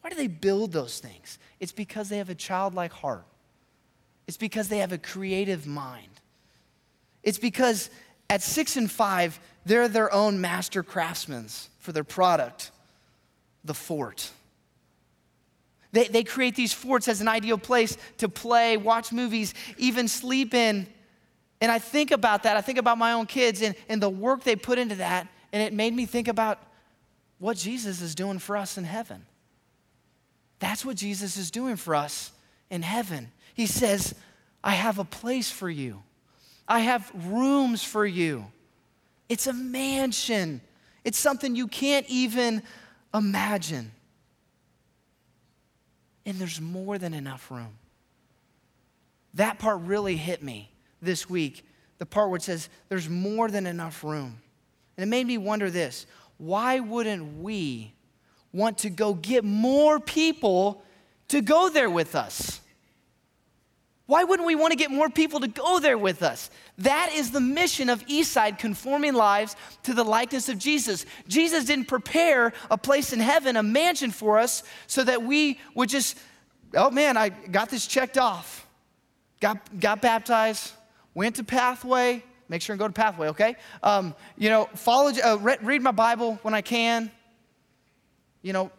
Why 0.00 0.10
do 0.10 0.16
they 0.16 0.26
build 0.26 0.72
those 0.72 0.98
things? 0.98 1.38
It's 1.60 1.72
because 1.72 2.08
they 2.08 2.18
have 2.18 2.30
a 2.30 2.34
childlike 2.34 2.92
heart. 2.92 3.24
It's 4.26 4.36
because 4.36 4.68
they 4.68 4.78
have 4.78 4.92
a 4.92 4.98
creative 4.98 5.66
mind. 5.66 6.17
It's 7.28 7.38
because 7.38 7.90
at 8.30 8.40
six 8.40 8.78
and 8.78 8.90
five, 8.90 9.38
they're 9.66 9.86
their 9.86 10.10
own 10.10 10.40
master 10.40 10.82
craftsmen 10.82 11.46
for 11.78 11.92
their 11.92 12.02
product, 12.02 12.70
the 13.64 13.74
fort. 13.74 14.30
They, 15.92 16.08
they 16.08 16.24
create 16.24 16.56
these 16.56 16.72
forts 16.72 17.06
as 17.06 17.20
an 17.20 17.28
ideal 17.28 17.58
place 17.58 17.98
to 18.16 18.30
play, 18.30 18.78
watch 18.78 19.12
movies, 19.12 19.52
even 19.76 20.08
sleep 20.08 20.54
in. 20.54 20.86
And 21.60 21.70
I 21.70 21.78
think 21.78 22.12
about 22.12 22.44
that. 22.44 22.56
I 22.56 22.62
think 22.62 22.78
about 22.78 22.96
my 22.96 23.12
own 23.12 23.26
kids 23.26 23.60
and, 23.60 23.74
and 23.90 24.02
the 24.02 24.08
work 24.08 24.42
they 24.42 24.56
put 24.56 24.78
into 24.78 24.94
that. 24.94 25.28
And 25.52 25.62
it 25.62 25.74
made 25.74 25.94
me 25.94 26.06
think 26.06 26.28
about 26.28 26.58
what 27.38 27.58
Jesus 27.58 28.00
is 28.00 28.14
doing 28.14 28.38
for 28.38 28.56
us 28.56 28.78
in 28.78 28.84
heaven. 28.84 29.26
That's 30.60 30.82
what 30.82 30.96
Jesus 30.96 31.36
is 31.36 31.50
doing 31.50 31.76
for 31.76 31.94
us 31.94 32.32
in 32.70 32.80
heaven. 32.80 33.32
He 33.52 33.66
says, 33.66 34.14
I 34.64 34.72
have 34.72 34.98
a 34.98 35.04
place 35.04 35.50
for 35.50 35.68
you. 35.68 36.02
I 36.68 36.80
have 36.80 37.10
rooms 37.26 37.82
for 37.82 38.06
you. 38.06 38.46
It's 39.28 39.46
a 39.46 39.52
mansion, 39.52 40.60
it's 41.04 41.18
something 41.18 41.56
you 41.56 41.66
can't 41.66 42.06
even 42.08 42.62
imagine. 43.14 43.92
And 46.26 46.36
there's 46.36 46.60
more 46.60 46.98
than 46.98 47.14
enough 47.14 47.50
room. 47.50 47.78
That 49.34 49.58
part 49.58 49.80
really 49.80 50.16
hit 50.16 50.42
me 50.42 50.70
this 51.00 51.28
week. 51.28 51.64
The 51.98 52.06
part 52.06 52.28
where 52.28 52.36
it 52.36 52.42
says 52.42 52.68
there's 52.88 53.08
more 53.08 53.50
than 53.50 53.66
enough 53.66 54.04
room. 54.04 54.40
And 54.96 55.02
it 55.04 55.06
made 55.06 55.26
me 55.26 55.38
wonder 55.38 55.70
this 55.70 56.06
why 56.36 56.80
wouldn't 56.80 57.40
we 57.40 57.94
want 58.52 58.78
to 58.78 58.90
go 58.90 59.14
get 59.14 59.44
more 59.44 59.98
people 60.00 60.82
to 61.28 61.40
go 61.40 61.68
there 61.68 61.90
with 61.90 62.14
us? 62.14 62.60
Why 64.08 64.24
wouldn't 64.24 64.46
we 64.46 64.54
want 64.54 64.72
to 64.72 64.76
get 64.78 64.90
more 64.90 65.10
people 65.10 65.40
to 65.40 65.48
go 65.48 65.80
there 65.80 65.98
with 65.98 66.22
us? 66.22 66.48
That 66.78 67.10
is 67.12 67.30
the 67.30 67.42
mission 67.42 67.90
of 67.90 68.04
Eastside, 68.06 68.58
conforming 68.58 69.12
lives 69.12 69.54
to 69.82 69.92
the 69.92 70.02
likeness 70.02 70.48
of 70.48 70.56
Jesus. 70.56 71.04
Jesus 71.28 71.66
didn't 71.66 71.88
prepare 71.88 72.54
a 72.70 72.78
place 72.78 73.12
in 73.12 73.20
heaven, 73.20 73.54
a 73.54 73.62
mansion 73.62 74.10
for 74.10 74.38
us, 74.38 74.62
so 74.86 75.04
that 75.04 75.24
we 75.24 75.60
would 75.74 75.90
just, 75.90 76.16
oh 76.74 76.90
man, 76.90 77.18
I 77.18 77.28
got 77.28 77.68
this 77.68 77.86
checked 77.86 78.16
off. 78.16 78.66
Got, 79.40 79.78
got 79.78 80.00
baptized, 80.00 80.72
went 81.12 81.36
to 81.36 81.44
Pathway. 81.44 82.24
Make 82.48 82.62
sure 82.62 82.72
and 82.72 82.80
go 82.80 82.86
to 82.86 82.94
Pathway, 82.94 83.28
okay? 83.28 83.56
Um, 83.82 84.14
you 84.38 84.48
know, 84.48 84.70
follow, 84.74 85.10
uh, 85.22 85.36
read 85.36 85.82
my 85.82 85.90
Bible 85.90 86.38
when 86.40 86.54
I 86.54 86.62
can. 86.62 87.10
You 88.40 88.54
know, 88.54 88.70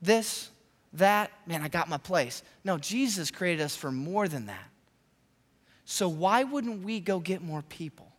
this, 0.00 0.50
that, 0.94 1.30
man, 1.46 1.62
I 1.62 1.68
got 1.68 1.88
my 1.88 1.96
place. 1.96 2.42
No, 2.64 2.78
Jesus 2.78 3.30
created 3.30 3.62
us 3.62 3.74
for 3.74 3.90
more 3.90 4.28
than 4.28 4.46
that. 4.46 4.68
So 5.84 6.08
why 6.08 6.44
wouldn't 6.44 6.84
we 6.84 7.00
go 7.00 7.18
get 7.18 7.42
more 7.42 7.62
people? 7.62 8.10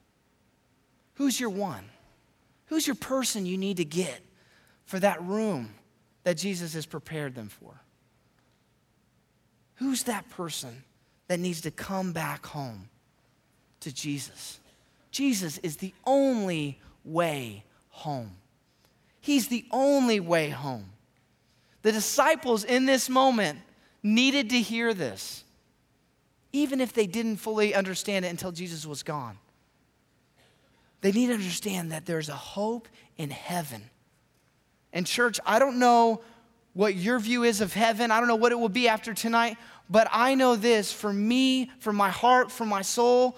Who's 1.16 1.40
your 1.40 1.50
one? 1.50 1.86
Who's 2.68 2.88
your 2.88 2.96
person 2.96 3.46
you 3.46 3.58
need 3.58 3.78
to 3.78 3.86
get 3.86 4.20
for 4.86 5.00
that 5.00 5.22
room 5.24 5.74
that 6.24 6.38
Jesus 6.38 6.74
has 6.74 6.86
prepared 6.86 7.36
them 7.36 7.50
for? 7.50 7.80
Who's 9.76 10.04
that 10.04 10.30
person 10.30 10.84
that 11.28 11.40
needs 11.40 11.62
to 11.62 11.72
come 11.72 12.14
back 12.14 12.46
home 12.46 12.90
to 13.82 13.94
Jesus? 13.94 14.60
Jesus 15.12 15.60
is 15.60 15.78
the 15.78 15.94
only 16.06 16.80
way 17.06 17.64
home. 17.90 18.32
He's 19.22 19.48
the 19.48 19.66
only 19.72 20.20
way 20.20 20.50
home. 20.50 20.93
The 21.84 21.92
disciples 21.92 22.64
in 22.64 22.86
this 22.86 23.10
moment 23.10 23.60
needed 24.02 24.50
to 24.50 24.60
hear 24.60 24.94
this, 24.94 25.44
even 26.52 26.82
if 26.82 26.94
they 26.94 27.06
didn't 27.06 27.38
fully 27.38 27.76
understand 27.76 28.26
it 28.26 28.30
until 28.30 28.52
Jesus 28.52 28.86
was 28.86 29.04
gone. 29.04 29.38
They 31.02 31.12
need 31.12 31.28
to 31.28 31.34
understand 31.34 31.92
that 31.92 32.06
there's 32.06 32.30
a 32.30 32.36
hope 32.36 32.88
in 33.18 33.30
heaven. 33.30 33.90
And, 34.92 35.06
church, 35.06 35.40
I 35.46 35.60
don't 35.60 35.78
know 35.78 36.22
what 36.74 36.96
your 36.96 37.20
view 37.20 37.44
is 37.44 37.62
of 37.62 37.74
heaven. 37.74 38.12
I 38.12 38.20
don't 38.20 38.28
know 38.28 38.36
what 38.36 38.52
it 38.52 38.60
will 38.60 38.70
be 38.70 38.88
after 38.88 39.14
tonight, 39.14 39.58
but 39.90 40.08
I 40.12 40.36
know 40.36 40.56
this 40.56 40.92
for 40.92 41.12
me, 41.12 41.70
for 41.80 41.94
my 41.94 42.10
heart, 42.10 42.52
for 42.52 42.66
my 42.66 42.82
soul, 42.82 43.38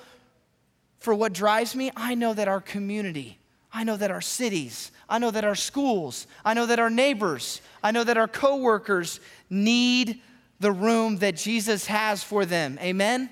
for 1.00 1.14
what 1.14 1.34
drives 1.34 1.76
me, 1.76 1.92
I 1.96 2.16
know 2.16 2.34
that 2.34 2.48
our 2.48 2.62
community, 2.62 3.40
I 3.72 3.84
know 3.84 3.98
that 3.98 4.12
our 4.12 4.22
cities, 4.22 4.92
I 5.08 5.20
know 5.20 5.32
that 5.32 5.44
our 5.44 5.56
schools, 5.56 6.28
I 6.44 6.54
know 6.54 6.66
that 6.66 6.80
our 6.80 6.90
neighbors, 6.90 7.62
I 7.84 7.92
know 7.92 8.04
that 8.04 8.18
our 8.18 8.28
coworkers 8.28 9.20
need 9.50 10.22
the 10.60 10.72
room 10.72 11.18
that 11.18 11.36
Jesus 11.36 11.86
has 11.86 12.24
for 12.24 12.46
them. 12.46 12.80
Amen? 12.82 13.30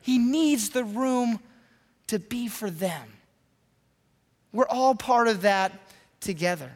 He 0.00 0.18
needs 0.18 0.70
the 0.70 0.84
room 0.84 1.40
to 2.08 2.18
be 2.18 2.48
for 2.48 2.70
them. 2.70 3.08
We're 4.52 4.68
all 4.68 4.94
part 4.94 5.28
of 5.28 5.42
that 5.42 5.72
together. 6.20 6.70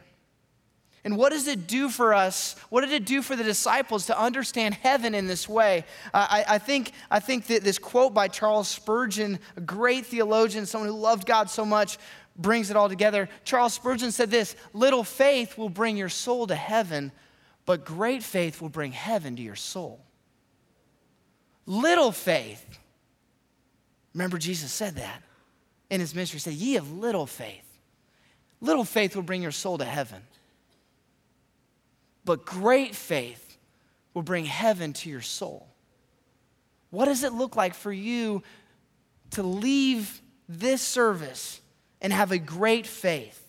And 1.03 1.15
what 1.15 1.31
does 1.31 1.47
it 1.47 1.67
do 1.67 1.87
for 1.87 2.13
us? 2.13 2.57
What 2.69 2.81
did 2.81 2.91
it 2.91 3.05
do 3.05 3.21
for 3.21 3.37
the 3.37 3.43
disciples 3.43 4.07
to 4.07 4.19
understand 4.19 4.73
heaven 4.73 5.15
in 5.15 5.25
this 5.25 5.47
way? 5.47 5.85
I, 6.13 6.43
I, 6.45 6.57
think, 6.57 6.91
I 7.09 7.21
think 7.21 7.47
that 7.47 7.63
this 7.63 7.79
quote 7.79 8.13
by 8.13 8.27
Charles 8.27 8.67
Spurgeon, 8.67 9.39
a 9.55 9.61
great 9.61 10.05
theologian, 10.05 10.65
someone 10.65 10.89
who 10.89 10.97
loved 10.97 11.25
God 11.25 11.49
so 11.49 11.63
much, 11.63 11.97
brings 12.37 12.69
it 12.69 12.77
all 12.77 12.89
together. 12.89 13.29
Charles 13.43 13.73
Spurgeon 13.73 14.11
said 14.11 14.29
this 14.29 14.55
Little 14.73 15.03
faith 15.03 15.57
will 15.57 15.69
bring 15.69 15.97
your 15.97 16.09
soul 16.09 16.47
to 16.47 16.55
heaven, 16.55 17.11
but 17.65 17.85
great 17.85 18.23
faith 18.23 18.61
will 18.61 18.69
bring 18.69 18.91
heaven 18.91 19.35
to 19.35 19.41
your 19.41 19.55
soul. 19.55 19.99
Little 21.65 22.11
faith, 22.11 22.65
remember 24.13 24.37
Jesus 24.37 24.71
said 24.71 24.95
that 24.95 25.21
in 25.89 25.99
his 25.99 26.15
ministry, 26.15 26.37
he 26.37 26.41
said, 26.41 26.53
Ye 26.53 26.73
have 26.73 26.91
little 26.91 27.25
faith. 27.25 27.63
Little 28.61 28.85
faith 28.85 29.15
will 29.15 29.23
bring 29.23 29.41
your 29.41 29.51
soul 29.51 29.77
to 29.77 29.85
heaven. 29.85 30.21
But 32.25 32.45
great 32.45 32.95
faith 32.95 33.57
will 34.13 34.23
bring 34.23 34.45
heaven 34.45 34.93
to 34.93 35.09
your 35.09 35.21
soul. 35.21 35.67
What 36.89 37.05
does 37.05 37.23
it 37.23 37.33
look 37.33 37.55
like 37.55 37.73
for 37.73 37.91
you 37.91 38.43
to 39.31 39.43
leave 39.43 40.21
this 40.49 40.81
service 40.81 41.61
and 42.01 42.13
have 42.13 42.31
a 42.31 42.37
great 42.37 42.85
faith? 42.87 43.43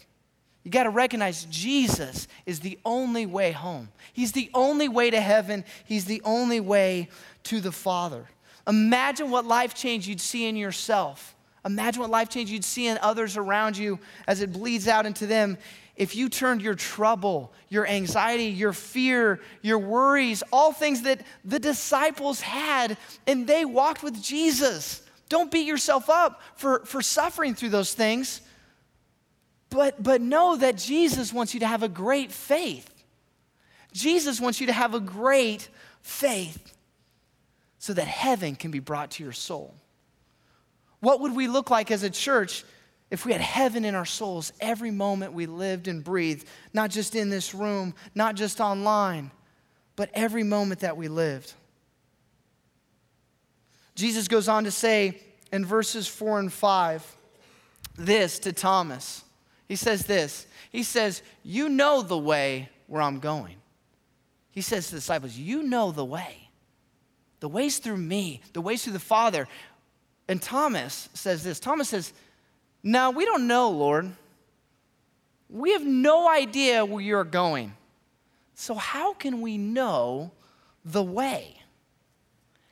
You 0.64 0.70
got 0.70 0.84
to 0.84 0.90
recognize 0.90 1.46
Jesus 1.46 2.28
is 2.44 2.61
the 2.61 2.78
only 2.84 3.24
way 3.24 3.52
home. 3.52 3.88
He's 4.12 4.32
the 4.32 4.50
only 4.52 4.88
way 4.88 5.11
to 5.11 5.20
heaven. 5.20 5.64
He's 5.87 6.04
the 6.04 6.20
only 6.24 6.61
way 6.61 7.08
to 7.44 7.61
the 7.61 7.72
Father. 7.72 8.26
Imagine 8.66 9.30
what 9.30 9.46
life 9.46 9.74
change 9.74 10.06
you'd 10.06 10.20
see 10.20 10.46
in 10.46 10.56
yourself. 10.56 11.34
Imagine 11.64 12.02
what 12.02 12.11
life 12.11 12.28
change 12.28 12.50
you'd 12.50 12.64
see 12.64 12.87
in 12.87 12.98
others 12.98 13.37
around 13.37 13.76
you 13.76 13.98
as 14.26 14.42
it 14.42 14.52
bleeds 14.52 14.88
out 14.88 15.06
into 15.06 15.26
them. 15.26 15.56
If 15.96 16.14
you 16.14 16.28
turned 16.28 16.62
your 16.62 16.74
trouble, 16.74 17.52
your 17.70 17.87
anxiety, 17.87 18.44
your 18.44 18.72
fear, 18.72 19.40
your 19.62 19.78
worries, 19.78 20.42
all 20.52 20.72
things 20.72 21.02
that 21.02 21.22
the 21.44 21.58
disciples 21.58 22.40
had, 22.40 22.96
and 23.26 23.46
they 23.46 23.64
walked 23.64 24.02
with 24.02 24.22
Jesus. 24.22 25.02
Don't 25.28 25.50
beat 25.50 25.66
yourself 25.66 26.08
up 26.08 26.40
for, 26.56 26.80
for 26.84 27.02
suffering 27.02 27.54
through 27.54 27.70
those 27.70 27.94
things. 27.94 28.40
But, 29.70 30.02
but 30.02 30.20
know 30.20 30.56
that 30.56 30.76
Jesus 30.76 31.32
wants 31.32 31.52
you 31.52 31.60
to 31.60 31.66
have 31.66 31.82
a 31.82 31.88
great 31.88 32.32
faith. 32.32 32.88
Jesus 33.92 34.40
wants 34.40 34.60
you 34.60 34.66
to 34.68 34.72
have 34.72 34.94
a 34.94 35.00
great 35.00 35.68
faith 36.00 36.74
so 37.78 37.92
that 37.92 38.06
heaven 38.06 38.56
can 38.56 38.70
be 38.70 38.78
brought 38.78 39.12
to 39.12 39.22
your 39.22 39.32
soul. 39.32 39.74
What 41.00 41.20
would 41.20 41.34
we 41.34 41.48
look 41.48 41.70
like 41.70 41.90
as 41.90 42.02
a 42.02 42.10
church 42.10 42.64
if 43.10 43.24
we 43.24 43.32
had 43.32 43.40
heaven 43.40 43.84
in 43.84 43.94
our 43.94 44.04
souls 44.04 44.52
every 44.60 44.90
moment 44.90 45.32
we 45.32 45.46
lived 45.46 45.88
and 45.88 46.02
breathed, 46.02 46.46
not 46.72 46.90
just 46.90 47.14
in 47.14 47.30
this 47.30 47.54
room, 47.54 47.94
not 48.14 48.34
just 48.34 48.60
online, 48.60 49.30
but 49.96 50.10
every 50.14 50.42
moment 50.42 50.80
that 50.80 50.96
we 50.96 51.08
lived? 51.08 51.52
Jesus 53.98 54.28
goes 54.28 54.46
on 54.46 54.62
to 54.62 54.70
say 54.70 55.20
in 55.50 55.64
verses 55.64 56.06
four 56.06 56.38
and 56.38 56.52
five 56.52 57.04
this 57.96 58.38
to 58.38 58.52
Thomas. 58.52 59.24
He 59.66 59.74
says 59.74 60.06
this 60.06 60.46
He 60.70 60.84
says, 60.84 61.20
You 61.42 61.68
know 61.68 62.02
the 62.02 62.16
way 62.16 62.68
where 62.87 63.02
I'm 63.02 63.18
going. 63.18 63.56
He 64.52 64.61
says 64.61 64.87
to 64.87 64.92
the 64.92 64.98
disciples, 64.98 65.37
You 65.37 65.64
know 65.64 65.90
the 65.90 66.04
way. 66.04 66.48
The 67.40 67.48
way's 67.48 67.78
through 67.78 67.96
me, 67.96 68.40
the 68.52 68.61
way's 68.61 68.84
through 68.84 68.92
the 68.92 69.00
Father. 69.00 69.48
And 70.28 70.40
Thomas 70.40 71.08
says 71.12 71.42
this 71.42 71.58
Thomas 71.58 71.88
says, 71.88 72.12
No, 72.84 73.11
we 73.11 73.24
don't 73.24 73.48
know, 73.48 73.68
Lord. 73.68 74.12
We 75.50 75.72
have 75.72 75.84
no 75.84 76.28
idea 76.28 76.84
where 76.84 77.02
you're 77.02 77.24
going. 77.24 77.74
So, 78.54 78.76
how 78.76 79.14
can 79.14 79.40
we 79.40 79.58
know 79.58 80.30
the 80.84 81.02
way? 81.02 81.57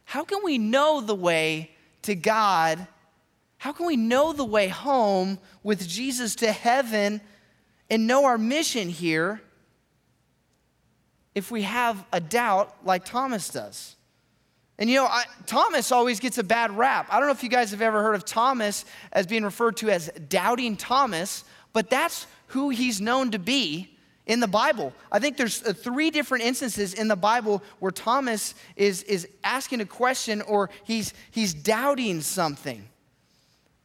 How 0.07 0.25
can 0.25 0.39
we 0.43 0.57
know 0.57 1.01
the 1.01 1.15
way 1.15 1.71
to 2.03 2.15
God 2.15 2.87
how 3.59 3.73
can 3.73 3.87
we 3.87 3.97
know 3.97 4.33
the 4.33 4.45
way 4.45 4.69
home 4.69 5.39
with 5.63 5.87
Jesus 5.87 6.37
to 6.37 6.53
heaven 6.53 7.21
and 7.91 8.07
know 8.07 8.25
our 8.27 8.39
mission 8.39 8.89
here 8.89 9.41
if 11.35 11.51
we 11.51 11.63
have 11.63 12.05
a 12.13 12.21
doubt 12.21 12.77
like 12.85 13.05
Thomas 13.05 13.49
does? 13.49 13.97
And 14.79 14.91
you 14.91 14.97
know, 14.97 15.07
I, 15.07 15.25
Thomas 15.47 15.91
always 15.91 16.21
gets 16.21 16.37
a 16.37 16.45
bad 16.45 16.77
rap. 16.77 17.07
I 17.11 17.19
don't 17.19 17.29
know 17.29 17.33
if 17.33 17.43
you 17.43 17.49
guys 17.49 17.71
have 17.71 17.81
ever 17.81 18.03
heard 18.03 18.15
of 18.15 18.27
Thomas 18.27 18.85
as 19.11 19.27
being 19.27 19.43
referred 19.43 19.79
to 19.79 19.89
as 19.89 20.11
doubting 20.29 20.77
Thomas, 20.77 21.45
but 21.73 21.89
that's 21.89 22.27
who 22.49 22.69
he's 22.69 23.01
known 23.01 23.31
to 23.31 23.39
be 23.39 23.96
in 24.27 24.41
the 24.41 24.49
Bible. 24.49 24.93
I 25.11 25.19
think 25.19 25.37
there's 25.37 25.63
uh, 25.63 25.73
three 25.73 26.11
different 26.11 26.45
instances 26.45 26.95
in 26.95 27.09
the 27.09 27.17
Bible 27.17 27.63
where 27.79 27.93
Thomas 27.93 28.55
is, 28.75 29.03
is 29.05 29.29
asking 29.45 29.81
a 29.81 29.87
question 29.87 30.43
or 30.43 30.71
he's, 30.85 31.15
he's 31.31 31.55
doubting 31.55 32.21
something 32.21 32.89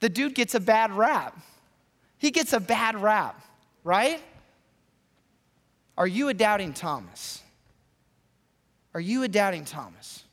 the 0.01 0.09
dude 0.09 0.35
gets 0.35 0.55
a 0.55 0.59
bad 0.59 0.91
rap. 0.91 1.39
He 2.17 2.31
gets 2.31 2.53
a 2.53 2.59
bad 2.59 3.01
rap, 3.01 3.41
right? 3.83 4.21
Are 5.97 6.07
you 6.07 6.27
a 6.29 6.33
doubting 6.33 6.73
Thomas? 6.73 7.41
Are 8.93 8.99
you 8.99 9.23
a 9.23 9.27
doubting 9.27 9.63
Thomas? 9.63 10.23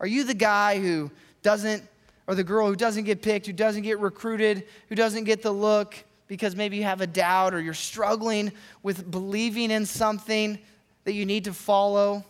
Are 0.00 0.06
you 0.06 0.24
the 0.24 0.34
guy 0.34 0.80
who 0.80 1.10
doesn't, 1.42 1.82
or 2.26 2.34
the 2.34 2.44
girl 2.44 2.66
who 2.66 2.76
doesn't 2.76 3.04
get 3.04 3.22
picked, 3.22 3.46
who 3.46 3.52
doesn't 3.52 3.82
get 3.82 4.00
recruited, 4.00 4.64
who 4.88 4.94
doesn't 4.94 5.24
get 5.24 5.42
the 5.42 5.52
look 5.52 5.94
because 6.28 6.54
maybe 6.54 6.76
you 6.76 6.84
have 6.84 7.00
a 7.00 7.06
doubt 7.06 7.54
or 7.54 7.60
you're 7.60 7.74
struggling 7.74 8.52
with 8.82 9.10
believing 9.10 9.70
in 9.70 9.84
something 9.86 10.58
that 11.04 11.14
you 11.14 11.26
need 11.26 11.44
to 11.44 11.52
follow? 11.52 12.24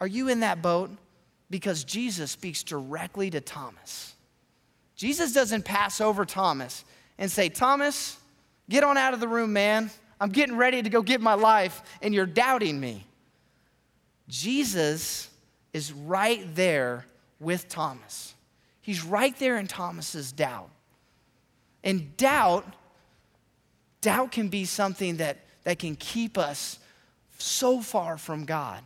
Are 0.00 0.06
you 0.06 0.28
in 0.28 0.40
that 0.40 0.62
boat? 0.62 0.90
because 1.52 1.84
Jesus 1.84 2.30
speaks 2.30 2.62
directly 2.64 3.28
to 3.28 3.40
Thomas. 3.42 4.14
Jesus 4.96 5.34
doesn't 5.34 5.66
pass 5.66 6.00
over 6.00 6.24
Thomas 6.24 6.82
and 7.18 7.30
say, 7.30 7.50
Thomas, 7.50 8.16
get 8.70 8.82
on 8.82 8.96
out 8.96 9.12
of 9.12 9.20
the 9.20 9.28
room, 9.28 9.52
man. 9.52 9.90
I'm 10.18 10.30
getting 10.30 10.56
ready 10.56 10.82
to 10.82 10.88
go 10.88 11.02
get 11.02 11.20
my 11.20 11.34
life, 11.34 11.82
and 12.00 12.14
you're 12.14 12.24
doubting 12.24 12.80
me. 12.80 13.06
Jesus 14.28 15.28
is 15.74 15.92
right 15.92 16.42
there 16.54 17.04
with 17.38 17.68
Thomas. 17.68 18.34
He's 18.80 19.04
right 19.04 19.38
there 19.38 19.58
in 19.58 19.66
Thomas's 19.66 20.32
doubt. 20.32 20.70
And 21.84 22.16
doubt, 22.16 22.66
doubt 24.00 24.32
can 24.32 24.48
be 24.48 24.64
something 24.64 25.16
that, 25.16 25.38
that 25.64 25.78
can 25.78 25.96
keep 25.96 26.38
us 26.38 26.78
so 27.38 27.80
far 27.80 28.18
from 28.18 28.44
God. 28.44 28.82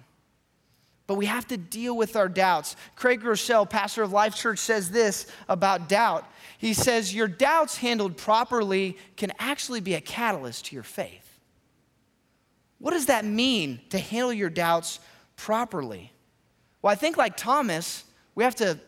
But 1.06 1.14
we 1.14 1.26
have 1.26 1.46
to 1.48 1.56
deal 1.56 1.96
with 1.96 2.16
our 2.16 2.28
doubts. 2.28 2.74
Craig 2.96 3.20
Groeschel, 3.20 3.68
pastor 3.68 4.02
of 4.02 4.12
Life 4.12 4.34
Church, 4.34 4.58
says 4.58 4.90
this 4.90 5.26
about 5.48 5.88
doubt. 5.88 6.24
He 6.58 6.74
says, 6.74 7.14
Your 7.14 7.28
doubts 7.28 7.76
handled 7.76 8.16
properly 8.16 8.96
can 9.16 9.32
actually 9.38 9.80
be 9.80 9.94
a 9.94 10.00
catalyst 10.00 10.66
to 10.66 10.74
your 10.74 10.82
faith. 10.82 11.22
What 12.78 12.90
does 12.90 13.06
that 13.06 13.24
mean 13.24 13.80
to 13.90 13.98
handle 13.98 14.32
your 14.32 14.50
doubts 14.50 14.98
properly? 15.36 16.12
Well, 16.82 16.92
I 16.92 16.96
think 16.96 17.16
like 17.16 17.36
Thomas, 17.36 18.04
we 18.34 18.42
have 18.44 18.56
to, 18.56 18.78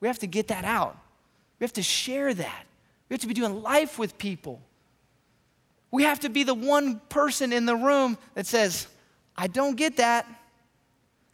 we 0.00 0.08
have 0.08 0.18
to 0.20 0.26
get 0.26 0.48
that 0.48 0.64
out. 0.64 0.96
We 1.58 1.64
have 1.64 1.72
to 1.74 1.82
share 1.82 2.32
that. 2.34 2.65
We 3.08 3.14
have 3.14 3.20
to 3.20 3.26
be 3.26 3.34
doing 3.34 3.62
life 3.62 3.98
with 3.98 4.18
people. 4.18 4.60
We 5.90 6.02
have 6.02 6.20
to 6.20 6.28
be 6.28 6.42
the 6.42 6.54
one 6.54 7.00
person 7.08 7.52
in 7.52 7.66
the 7.66 7.76
room 7.76 8.18
that 8.34 8.46
says, 8.46 8.86
I 9.36 9.46
don't 9.46 9.76
get 9.76 9.98
that. 9.98 10.26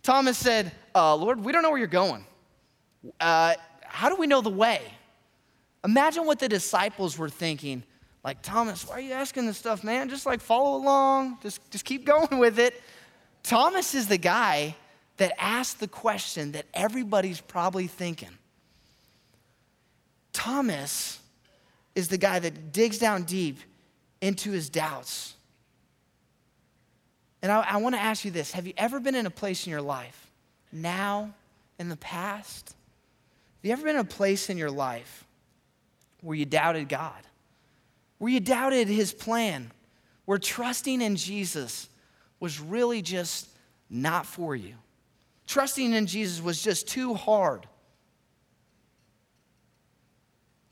Thomas 0.02 0.36
said, 0.36 0.72
uh, 0.94 1.14
Lord, 1.16 1.42
we 1.42 1.52
don't 1.52 1.62
know 1.62 1.70
where 1.70 1.78
you're 1.78 1.86
going. 1.86 2.26
Uh, 3.18 3.54
how 3.82 4.08
do 4.08 4.16
we 4.16 4.26
know 4.26 4.40
the 4.40 4.50
way? 4.50 4.82
Imagine 5.84 6.26
what 6.26 6.38
the 6.38 6.48
disciples 6.48 7.16
were 7.16 7.28
thinking. 7.28 7.82
Like, 8.24 8.42
Thomas, 8.42 8.86
why 8.86 8.96
are 8.96 9.00
you 9.00 9.12
asking 9.12 9.46
this 9.46 9.58
stuff, 9.58 9.82
man? 9.82 10.08
Just 10.08 10.26
like 10.26 10.40
follow 10.40 10.76
along, 10.76 11.38
just, 11.42 11.70
just 11.70 11.84
keep 11.84 12.04
going 12.06 12.38
with 12.38 12.58
it. 12.58 12.80
Thomas 13.42 13.94
is 13.94 14.06
the 14.06 14.18
guy 14.18 14.76
that 15.16 15.32
asked 15.38 15.80
the 15.80 15.88
question 15.88 16.52
that 16.52 16.66
everybody's 16.74 17.40
probably 17.40 17.86
thinking. 17.86 18.30
Thomas 20.32 21.18
is 21.94 22.08
the 22.08 22.18
guy 22.18 22.38
that 22.38 22.72
digs 22.72 22.98
down 22.98 23.24
deep 23.24 23.58
into 24.20 24.50
his 24.50 24.70
doubts 24.70 25.34
and 27.42 27.50
I, 27.50 27.60
I 27.68 27.76
want 27.78 27.96
to 27.96 28.00
ask 28.00 28.24
you 28.24 28.30
this 28.30 28.52
Have 28.52 28.66
you 28.66 28.72
ever 28.76 29.00
been 29.00 29.14
in 29.14 29.26
a 29.26 29.30
place 29.30 29.66
in 29.66 29.70
your 29.70 29.82
life, 29.82 30.30
now, 30.72 31.34
in 31.78 31.88
the 31.88 31.96
past? 31.96 32.68
Have 32.68 33.68
you 33.68 33.72
ever 33.72 33.82
been 33.82 33.96
in 33.96 34.00
a 34.00 34.04
place 34.04 34.48
in 34.48 34.56
your 34.56 34.70
life 34.70 35.24
where 36.20 36.36
you 36.36 36.44
doubted 36.44 36.88
God? 36.88 37.20
Where 38.18 38.30
you 38.30 38.40
doubted 38.40 38.88
his 38.88 39.12
plan? 39.12 39.70
Where 40.24 40.38
trusting 40.38 41.00
in 41.00 41.16
Jesus 41.16 41.88
was 42.38 42.60
really 42.60 43.02
just 43.02 43.48
not 43.90 44.26
for 44.26 44.54
you? 44.54 44.74
Trusting 45.46 45.92
in 45.92 46.06
Jesus 46.06 46.40
was 46.40 46.62
just 46.62 46.88
too 46.88 47.14
hard. 47.14 47.66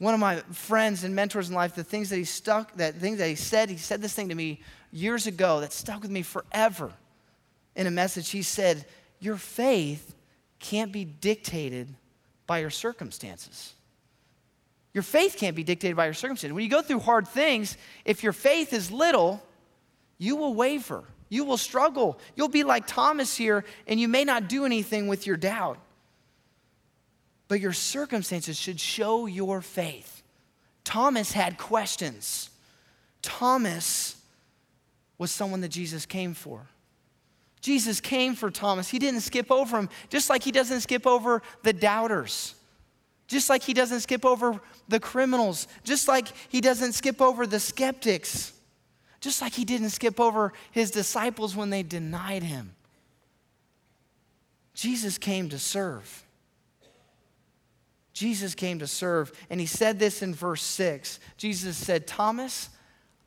One 0.00 0.14
of 0.14 0.20
my 0.20 0.36
friends 0.50 1.04
and 1.04 1.14
mentors 1.14 1.50
in 1.50 1.54
life, 1.54 1.74
the 1.74 1.84
things 1.84 2.08
that 2.08 2.16
he 2.16 2.24
stuck, 2.24 2.74
that 2.76 2.94
things 2.94 3.18
that 3.18 3.28
he 3.28 3.34
said, 3.34 3.68
he 3.68 3.76
said 3.76 4.00
this 4.00 4.14
thing 4.14 4.30
to 4.30 4.34
me 4.34 4.62
years 4.90 5.26
ago 5.26 5.60
that 5.60 5.74
stuck 5.74 6.00
with 6.00 6.10
me 6.10 6.22
forever. 6.22 6.90
In 7.76 7.86
a 7.86 7.90
message, 7.90 8.30
he 8.30 8.40
said, 8.40 8.86
Your 9.20 9.36
faith 9.36 10.14
can't 10.58 10.90
be 10.90 11.04
dictated 11.04 11.86
by 12.46 12.60
your 12.60 12.70
circumstances. 12.70 13.74
Your 14.94 15.02
faith 15.02 15.36
can't 15.36 15.54
be 15.54 15.64
dictated 15.64 15.98
by 15.98 16.06
your 16.06 16.14
circumstances. 16.14 16.54
When 16.54 16.64
you 16.64 16.70
go 16.70 16.80
through 16.80 17.00
hard 17.00 17.28
things, 17.28 17.76
if 18.06 18.22
your 18.22 18.32
faith 18.32 18.72
is 18.72 18.90
little, 18.90 19.42
you 20.16 20.34
will 20.34 20.54
waver. 20.54 21.04
You 21.28 21.44
will 21.44 21.58
struggle. 21.58 22.18
You'll 22.36 22.48
be 22.48 22.64
like 22.64 22.86
Thomas 22.86 23.36
here, 23.36 23.66
and 23.86 24.00
you 24.00 24.08
may 24.08 24.24
not 24.24 24.48
do 24.48 24.64
anything 24.64 25.08
with 25.08 25.26
your 25.26 25.36
doubt. 25.36 25.78
But 27.50 27.60
your 27.60 27.72
circumstances 27.72 28.56
should 28.56 28.78
show 28.78 29.26
your 29.26 29.60
faith. 29.60 30.22
Thomas 30.84 31.32
had 31.32 31.58
questions. 31.58 32.48
Thomas 33.22 34.14
was 35.18 35.32
someone 35.32 35.60
that 35.62 35.70
Jesus 35.70 36.06
came 36.06 36.32
for. 36.32 36.68
Jesus 37.60 38.00
came 38.00 38.36
for 38.36 38.52
Thomas. 38.52 38.88
He 38.88 39.00
didn't 39.00 39.22
skip 39.22 39.50
over 39.50 39.80
him, 39.80 39.88
just 40.10 40.30
like 40.30 40.44
he 40.44 40.52
doesn't 40.52 40.82
skip 40.82 41.08
over 41.08 41.42
the 41.64 41.72
doubters, 41.72 42.54
just 43.26 43.50
like 43.50 43.64
he 43.64 43.74
doesn't 43.74 44.02
skip 44.02 44.24
over 44.24 44.60
the 44.86 45.00
criminals, 45.00 45.66
just 45.82 46.06
like 46.06 46.28
he 46.50 46.60
doesn't 46.60 46.92
skip 46.92 47.20
over 47.20 47.48
the 47.48 47.58
skeptics, 47.58 48.52
just 49.18 49.42
like 49.42 49.54
he 49.54 49.64
didn't 49.64 49.90
skip 49.90 50.20
over 50.20 50.52
his 50.70 50.92
disciples 50.92 51.56
when 51.56 51.70
they 51.70 51.82
denied 51.82 52.44
him. 52.44 52.76
Jesus 54.72 55.18
came 55.18 55.48
to 55.48 55.58
serve. 55.58 56.24
Jesus 58.20 58.54
came 58.54 58.80
to 58.80 58.86
serve. 58.86 59.32
And 59.48 59.58
he 59.58 59.66
said 59.66 59.98
this 59.98 60.20
in 60.20 60.34
verse 60.34 60.60
6. 60.60 61.20
Jesus 61.38 61.74
said, 61.74 62.06
Thomas, 62.06 62.68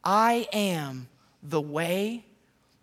I 0.04 0.48
am 0.54 1.08
the 1.42 1.60
way, 1.60 2.24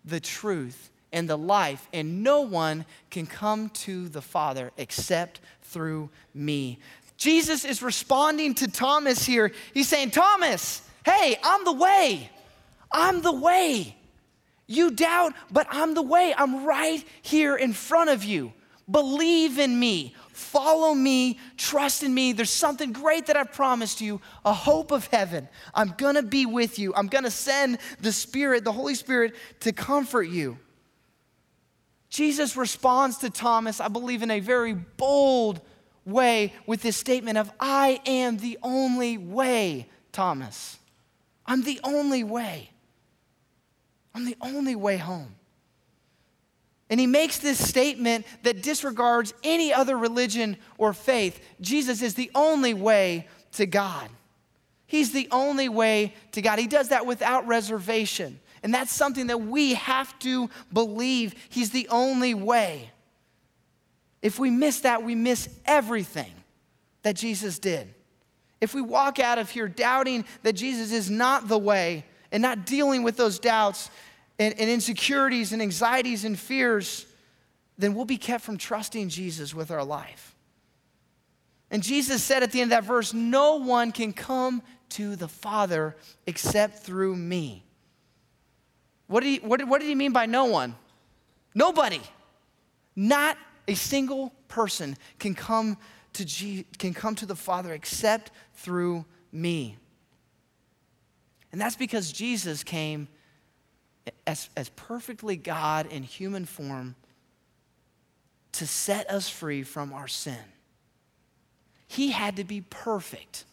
the 0.03 0.19
truth, 0.19 0.89
and 1.13 1.29
the 1.29 1.37
life, 1.37 1.87
and 1.93 2.21
no 2.21 2.41
one 2.41 2.85
can 3.11 3.25
come 3.25 3.69
to 3.69 4.09
the 4.09 4.21
Father 4.21 4.73
except 4.75 5.39
through 5.61 6.09
me. 6.33 6.79
Jesus 7.15 7.63
is 7.63 7.81
responding 7.81 8.55
to 8.55 8.67
Thomas 8.67 9.25
here. 9.25 9.53
He's 9.73 9.87
saying, 9.87 10.11
Thomas, 10.11 10.81
hey, 11.05 11.37
I'm 11.41 11.63
the 11.63 11.71
way. 11.71 12.29
I'm 12.91 13.21
the 13.21 13.31
way. 13.31 13.95
You 14.67 14.91
doubt, 14.91 15.33
but 15.49 15.65
I'm 15.69 15.93
the 15.93 16.01
way. 16.01 16.33
I'm 16.37 16.65
right 16.65 17.01
here 17.21 17.55
in 17.55 17.71
front 17.71 18.09
of 18.09 18.25
you. 18.25 18.51
Believe 18.89 19.59
in 19.59 19.79
me. 19.79 20.13
Follow 20.41 20.93
me, 20.93 21.39
trust 21.55 22.03
in 22.03 22.13
me. 22.13 22.33
There's 22.33 22.49
something 22.49 22.91
great 22.91 23.27
that 23.27 23.37
I've 23.37 23.53
promised 23.53 24.01
you 24.01 24.19
a 24.43 24.51
hope 24.51 24.91
of 24.91 25.05
heaven. 25.07 25.47
I'm 25.73 25.93
gonna 25.97 26.23
be 26.23 26.45
with 26.45 26.79
you. 26.79 26.93
I'm 26.95 27.07
gonna 27.07 27.31
send 27.31 27.77
the 28.01 28.11
Spirit, 28.11 28.63
the 28.63 28.71
Holy 28.71 28.95
Spirit, 28.95 29.35
to 29.61 29.71
comfort 29.71 30.23
you. 30.23 30.57
Jesus 32.09 32.57
responds 32.57 33.19
to 33.19 33.29
Thomas, 33.29 33.79
I 33.79 33.87
believe, 33.87 34.23
in 34.23 34.31
a 34.31 34.41
very 34.41 34.73
bold 34.73 35.61
way 36.05 36.53
with 36.65 36.81
this 36.81 36.97
statement 36.97 37.37
of, 37.37 37.49
I 37.59 38.01
am 38.05 38.37
the 38.37 38.57
only 38.63 39.17
way, 39.17 39.87
Thomas. 40.11 40.77
I'm 41.45 41.63
the 41.63 41.79
only 41.83 42.23
way. 42.23 42.71
I'm 44.13 44.25
the 44.25 44.35
only 44.41 44.75
way 44.75 44.97
home. 44.97 45.35
And 46.91 46.99
he 46.99 47.07
makes 47.07 47.39
this 47.39 47.57
statement 47.57 48.25
that 48.43 48.61
disregards 48.61 49.33
any 49.43 49.73
other 49.73 49.97
religion 49.97 50.57
or 50.77 50.91
faith. 50.91 51.41
Jesus 51.61 52.01
is 52.01 52.15
the 52.15 52.29
only 52.35 52.73
way 52.73 53.29
to 53.53 53.65
God. 53.65 54.09
He's 54.87 55.13
the 55.13 55.29
only 55.31 55.69
way 55.69 56.13
to 56.33 56.41
God. 56.41 56.59
He 56.59 56.67
does 56.67 56.89
that 56.89 57.05
without 57.05 57.47
reservation. 57.47 58.41
And 58.61 58.73
that's 58.73 58.91
something 58.91 59.27
that 59.27 59.41
we 59.41 59.75
have 59.75 60.19
to 60.19 60.49
believe. 60.73 61.33
He's 61.49 61.71
the 61.71 61.87
only 61.87 62.33
way. 62.33 62.91
If 64.21 64.37
we 64.37 64.49
miss 64.49 64.81
that, 64.81 65.01
we 65.01 65.15
miss 65.15 65.47
everything 65.65 66.33
that 67.03 67.15
Jesus 67.15 67.57
did. 67.57 67.87
If 68.59 68.75
we 68.75 68.81
walk 68.81 69.17
out 69.17 69.39
of 69.39 69.49
here 69.49 69.69
doubting 69.69 70.25
that 70.43 70.53
Jesus 70.53 70.91
is 70.91 71.09
not 71.09 71.47
the 71.47 71.57
way 71.57 72.03
and 72.33 72.41
not 72.41 72.65
dealing 72.65 73.01
with 73.01 73.15
those 73.15 73.39
doubts, 73.39 73.89
and, 74.41 74.59
and 74.59 74.71
insecurities 74.71 75.53
and 75.53 75.61
anxieties 75.61 76.25
and 76.25 76.37
fears, 76.37 77.05
then 77.77 77.93
we'll 77.93 78.05
be 78.05 78.17
kept 78.17 78.43
from 78.43 78.57
trusting 78.57 79.07
Jesus 79.07 79.53
with 79.53 79.69
our 79.69 79.83
life. 79.83 80.35
And 81.69 81.83
Jesus 81.83 82.23
said 82.23 82.41
at 82.41 82.51
the 82.51 82.59
end 82.59 82.73
of 82.73 82.77
that 82.81 82.87
verse, 82.87 83.13
No 83.13 83.57
one 83.57 83.91
can 83.91 84.13
come 84.13 84.63
to 84.89 85.15
the 85.15 85.27
Father 85.27 85.95
except 86.25 86.79
through 86.79 87.15
me. 87.15 87.63
What 89.05 89.21
did 89.21 89.29
he, 89.29 89.47
what, 89.47 89.63
what 89.67 89.79
did 89.79 89.87
he 89.87 89.95
mean 89.95 90.11
by 90.11 90.25
no 90.25 90.45
one? 90.45 90.75
Nobody. 91.53 92.01
Not 92.95 93.37
a 93.67 93.75
single 93.75 94.33
person 94.47 94.97
can 95.19 95.35
come 95.35 95.77
to, 96.13 96.25
G, 96.25 96.65
can 96.79 96.95
come 96.95 97.13
to 97.15 97.27
the 97.27 97.35
Father 97.35 97.73
except 97.73 98.31
through 98.55 99.05
me. 99.31 99.77
And 101.51 101.61
that's 101.61 101.75
because 101.75 102.11
Jesus 102.11 102.63
came 102.63 103.07
as, 104.25 104.49
as 104.55 104.69
perfectly 104.69 105.35
God 105.35 105.87
in 105.87 106.03
human 106.03 106.45
form 106.45 106.95
to 108.53 108.67
set 108.67 109.09
us 109.09 109.29
free 109.29 109.63
from 109.63 109.93
our 109.93 110.07
sin. 110.07 110.37
He 111.87 112.11
had 112.11 112.37
to 112.37 112.43
be 112.43 112.61
perfect 112.61 113.45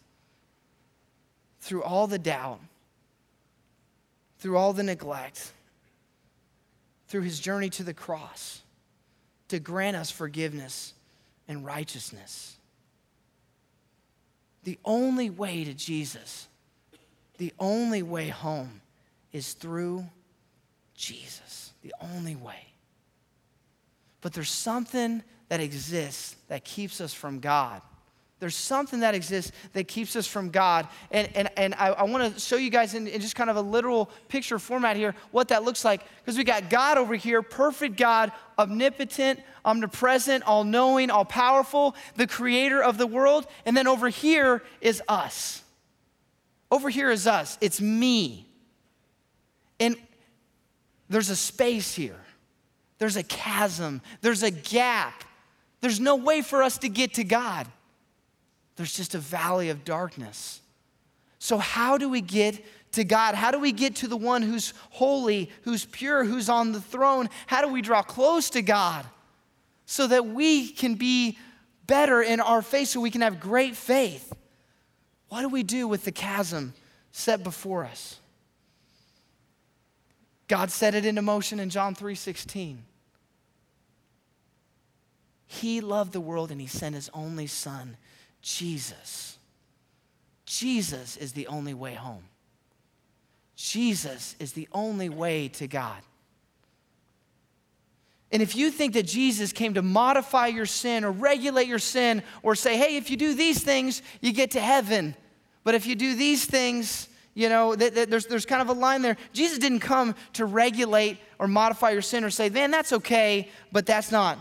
through 1.59 1.83
all 1.83 2.07
the 2.07 2.19
doubt, 2.19 2.59
through 4.39 4.57
all 4.57 4.73
the 4.73 4.83
neglect, 4.83 5.51
through 7.07 7.21
his 7.21 7.39
journey 7.39 7.69
to 7.71 7.83
the 7.83 7.93
cross 7.93 8.61
to 9.49 9.59
grant 9.59 9.97
us 9.97 10.09
forgiveness 10.11 10.93
and 11.47 11.65
righteousness. 11.65 12.55
The 14.63 14.77
only 14.85 15.29
way 15.29 15.63
to 15.63 15.73
Jesus, 15.73 16.47
the 17.37 17.53
only 17.59 18.03
way 18.03 18.29
home 18.29 18.81
is 19.31 19.53
through 19.53 20.05
Jesus, 20.99 21.71
the 21.81 21.93
only 22.01 22.35
way. 22.35 22.67
But 24.19 24.33
there's 24.33 24.51
something 24.51 25.23
that 25.47 25.61
exists 25.61 26.35
that 26.49 26.65
keeps 26.65 26.99
us 26.99 27.13
from 27.13 27.39
God. 27.39 27.81
There's 28.39 28.55
something 28.55 28.99
that 28.99 29.15
exists 29.15 29.53
that 29.73 29.87
keeps 29.87 30.15
us 30.17 30.27
from 30.27 30.49
God. 30.49 30.87
And, 31.09 31.29
and, 31.35 31.49
and 31.55 31.73
I, 31.75 31.89
I 31.89 32.03
want 32.03 32.33
to 32.33 32.39
show 32.39 32.57
you 32.57 32.69
guys 32.69 32.95
in, 32.95 33.07
in, 33.07 33.21
just 33.21 33.35
kind 33.35 33.49
of 33.49 33.55
a 33.55 33.61
literal 33.61 34.09
picture 34.27 34.59
format 34.59 34.97
here 34.97 35.15
what 35.31 35.49
that 35.49 35.63
looks 35.63 35.85
like. 35.85 36.01
Because 36.17 36.37
we 36.37 36.43
got 36.43 36.69
God 36.69 36.97
over 36.97 37.15
here, 37.15 37.41
perfect 37.41 37.95
God, 37.95 38.33
omnipotent, 38.57 39.39
omnipresent, 39.63 40.43
all 40.43 40.65
knowing, 40.65 41.09
all 41.09 41.25
powerful, 41.25 41.95
the 42.17 42.27
creator 42.27 42.83
of 42.83 42.97
the 42.97 43.07
world. 43.07 43.47
And 43.65 43.75
then 43.75 43.87
over 43.87 44.09
here 44.09 44.63
is 44.81 45.01
us. 45.07 45.63
Over 46.71 46.89
here 46.89 47.09
is 47.09 47.25
us. 47.25 47.57
It's 47.61 47.79
me. 47.79 48.47
And 49.79 49.95
there's 51.09 51.29
a 51.29 51.35
space 51.35 51.95
here, 51.95 52.19
there's 52.99 53.17
a 53.17 53.23
chasm, 53.23 54.01
there's 54.21 54.43
a 54.43 54.51
gap. 54.51 55.23
There's 55.81 55.99
no 55.99 56.15
way 56.15 56.41
for 56.41 56.61
us 56.61 56.77
to 56.79 56.89
get 56.89 57.15
to 57.15 57.23
God. 57.23 57.67
There's 58.75 58.95
just 58.95 59.15
a 59.15 59.19
valley 59.19 59.69
of 59.69 59.83
darkness. 59.85 60.61
So, 61.39 61.57
how 61.57 61.97
do 61.97 62.09
we 62.09 62.21
get 62.21 62.63
to 62.93 63.03
God? 63.03 63.35
How 63.35 63.51
do 63.51 63.59
we 63.59 63.71
get 63.71 63.95
to 63.97 64.07
the 64.07 64.17
one 64.17 64.41
who's 64.41 64.73
holy, 64.89 65.49
who's 65.63 65.85
pure, 65.85 66.23
who's 66.23 66.49
on 66.49 66.71
the 66.71 66.81
throne? 66.81 67.29
How 67.47 67.61
do 67.61 67.71
we 67.71 67.81
draw 67.81 68.01
close 68.01 68.49
to 68.51 68.61
God 68.61 69.05
so 69.85 70.07
that 70.07 70.27
we 70.27 70.69
can 70.69 70.95
be 70.95 71.37
better 71.87 72.21
in 72.21 72.39
our 72.39 72.61
faith, 72.61 72.89
so 72.89 73.01
we 73.01 73.11
can 73.11 73.21
have 73.21 73.39
great 73.39 73.75
faith? 73.75 74.33
What 75.29 75.41
do 75.41 75.49
we 75.49 75.63
do 75.63 75.87
with 75.87 76.03
the 76.03 76.11
chasm 76.11 76.73
set 77.11 77.43
before 77.43 77.85
us? 77.85 78.18
God 80.49 80.71
set 80.71 80.95
it 80.95 81.05
into 81.05 81.21
motion 81.21 81.59
in 81.59 81.69
John 81.69 81.95
3:16. 81.95 82.83
He 85.45 85.79
loved 85.79 86.11
the 86.11 86.19
world 86.19 86.51
and 86.51 86.59
he 86.59 86.67
sent 86.67 86.95
his 86.95 87.09
only 87.13 87.47
son, 87.47 87.97
Jesus. 88.41 89.37
Jesus 90.45 91.17
is 91.17 91.33
the 91.33 91.47
only 91.47 91.73
way 91.73 91.93
home. 91.93 92.23
Jesus 93.55 94.35
is 94.39 94.53
the 94.53 94.67
only 94.71 95.09
way 95.09 95.47
to 95.49 95.67
God. 95.67 96.01
And 98.31 98.41
if 98.41 98.55
you 98.55 98.71
think 98.71 98.93
that 98.93 99.07
Jesus 99.07 99.51
came 99.51 99.73
to 99.73 99.81
modify 99.81 100.47
your 100.47 100.65
sin 100.65 101.03
or 101.03 101.11
regulate 101.11 101.67
your 101.67 101.79
sin 101.79 102.23
or 102.41 102.55
say, 102.55 102.77
hey, 102.77 102.95
if 102.95 103.09
you 103.09 103.17
do 103.17 103.33
these 103.33 103.63
things, 103.63 104.01
you 104.21 104.31
get 104.31 104.51
to 104.51 104.61
heaven, 104.61 105.15
but 105.63 105.75
if 105.75 105.85
you 105.85 105.95
do 105.95 106.15
these 106.15 106.45
things, 106.45 107.08
you 107.33 107.49
know, 107.49 107.75
th- 107.75 107.93
th- 107.93 108.09
there's, 108.09 108.25
there's 108.25 108.45
kind 108.45 108.61
of 108.61 108.69
a 108.69 108.79
line 108.79 109.01
there. 109.01 109.17
Jesus 109.33 109.57
didn't 109.57 109.79
come 109.79 110.15
to 110.33 110.45
regulate 110.45 111.17
or 111.37 111.47
modify 111.47 111.91
your 111.91 112.01
sin 112.01 112.23
or 112.23 112.29
say, 112.29 112.49
man, 112.49 112.71
that's 112.71 112.93
okay, 112.93 113.49
but 113.71 113.85
that's 113.85 114.11
not. 114.11 114.37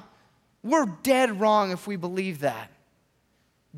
We're 0.62 0.86
dead 1.02 1.40
wrong 1.40 1.70
if 1.70 1.86
we 1.86 1.96
believe 1.96 2.40
that. 2.40 2.70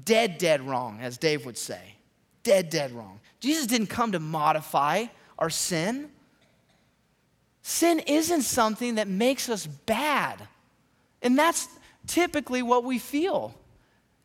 Dead, 0.03 0.39
dead 0.39 0.63
wrong, 0.63 1.01
as 1.01 1.19
Dave 1.19 1.45
would 1.45 1.59
say. 1.59 1.97
Dead, 2.43 2.71
dead 2.71 2.93
wrong. 2.93 3.21
Jesus 3.41 3.67
didn't 3.67 3.89
come 3.89 4.13
to 4.13 4.21
modify 4.21 5.07
our 5.39 5.51
sin. 5.51 6.11
Sin 7.63 8.01
isn't 8.01 8.43
something 8.43 8.95
that 8.95 9.09
makes 9.09 9.49
us 9.49 9.67
bad. 9.67 10.41
And 11.23 11.39
that's 11.39 11.69
typically 12.07 12.63
what 12.63 12.85
we 12.85 12.99
feel. 12.99 13.55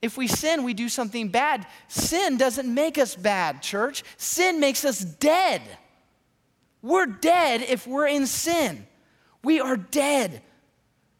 If 0.06 0.18
we 0.18 0.28
sin, 0.28 0.62
we 0.62 0.76
do 0.76 0.88
something 0.88 1.30
bad. 1.30 1.66
Sin 1.88 2.38
doesn't 2.38 2.72
make 2.72 3.00
us 3.00 3.16
bad, 3.16 3.64
church. 3.64 4.04
Sin 4.18 4.60
makes 4.60 4.86
us 4.86 5.00
dead. 5.00 5.64
We're 6.84 7.08
dead 7.08 7.64
if 7.64 7.88
we're 7.88 8.06
in 8.06 8.28
sin. 8.28 8.86
We 9.44 9.60
are 9.60 9.76
dead. 9.76 10.44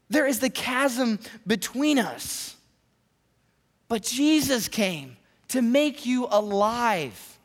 There 0.08 0.24
is 0.24 0.38
the 0.38 0.50
chasm 0.50 1.18
between 1.44 1.98
us. 1.98 2.54
But 3.88 4.04
Jesus 4.04 4.68
came 4.68 5.16
to 5.48 5.62
make 5.62 6.06
you 6.06 6.28
alive. 6.30 7.40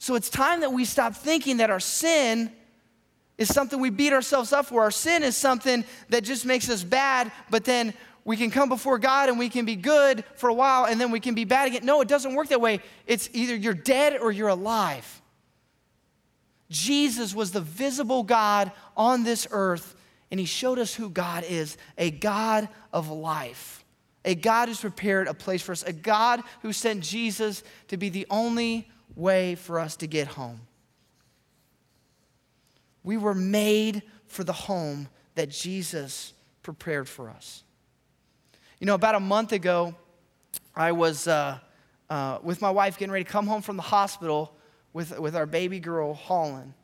So 0.00 0.16
it's 0.16 0.28
time 0.28 0.62
that 0.62 0.72
we 0.72 0.84
stop 0.84 1.14
thinking 1.14 1.58
that 1.58 1.70
our 1.70 1.78
sin 1.78 2.50
is 3.36 3.54
something 3.54 3.78
we 3.78 3.90
beat 3.90 4.12
ourselves 4.12 4.52
up 4.52 4.66
for. 4.66 4.82
Our 4.82 4.90
sin 4.90 5.22
is 5.22 5.36
something 5.36 5.84
that 6.08 6.24
just 6.24 6.44
makes 6.44 6.68
us 6.68 6.82
bad, 6.82 7.30
but 7.50 7.64
then 7.64 7.94
we 8.28 8.36
can 8.36 8.50
come 8.50 8.68
before 8.68 8.98
God 8.98 9.30
and 9.30 9.38
we 9.38 9.48
can 9.48 9.64
be 9.64 9.74
good 9.74 10.22
for 10.34 10.50
a 10.50 10.54
while 10.54 10.84
and 10.84 11.00
then 11.00 11.10
we 11.10 11.18
can 11.18 11.34
be 11.34 11.46
bad 11.46 11.68
again. 11.68 11.86
No, 11.86 12.02
it 12.02 12.08
doesn't 12.08 12.34
work 12.34 12.48
that 12.48 12.60
way. 12.60 12.80
It's 13.06 13.30
either 13.32 13.56
you're 13.56 13.72
dead 13.72 14.20
or 14.20 14.30
you're 14.30 14.48
alive. 14.48 15.22
Jesus 16.68 17.34
was 17.34 17.52
the 17.52 17.62
visible 17.62 18.22
God 18.22 18.70
on 18.98 19.24
this 19.24 19.48
earth, 19.50 19.94
and 20.30 20.38
he 20.38 20.44
showed 20.44 20.78
us 20.78 20.94
who 20.94 21.08
God 21.08 21.42
is 21.48 21.78
a 21.96 22.10
God 22.10 22.68
of 22.92 23.08
life, 23.08 23.82
a 24.26 24.34
God 24.34 24.68
who's 24.68 24.82
prepared 24.82 25.26
a 25.26 25.32
place 25.32 25.62
for 25.62 25.72
us, 25.72 25.82
a 25.82 25.94
God 25.94 26.42
who 26.60 26.70
sent 26.70 27.02
Jesus 27.02 27.62
to 27.86 27.96
be 27.96 28.10
the 28.10 28.26
only 28.28 28.90
way 29.16 29.54
for 29.54 29.80
us 29.80 29.96
to 29.96 30.06
get 30.06 30.28
home. 30.28 30.60
We 33.02 33.16
were 33.16 33.34
made 33.34 34.02
for 34.26 34.44
the 34.44 34.52
home 34.52 35.08
that 35.34 35.48
Jesus 35.48 36.34
prepared 36.62 37.08
for 37.08 37.30
us. 37.30 37.64
You 38.80 38.86
know, 38.86 38.94
about 38.94 39.16
a 39.16 39.20
month 39.20 39.50
ago, 39.50 39.92
I 40.76 40.92
was 40.92 41.26
uh, 41.26 41.58
uh, 42.08 42.38
with 42.44 42.62
my 42.62 42.70
wife 42.70 42.96
getting 42.96 43.10
ready 43.10 43.24
to 43.24 43.30
come 43.30 43.48
home 43.48 43.60
from 43.60 43.76
the 43.76 43.82
hospital 43.82 44.54
with, 44.92 45.18
with 45.18 45.34
our 45.34 45.46
baby 45.46 45.80
girl, 45.80 46.14
Holland. 46.14 46.74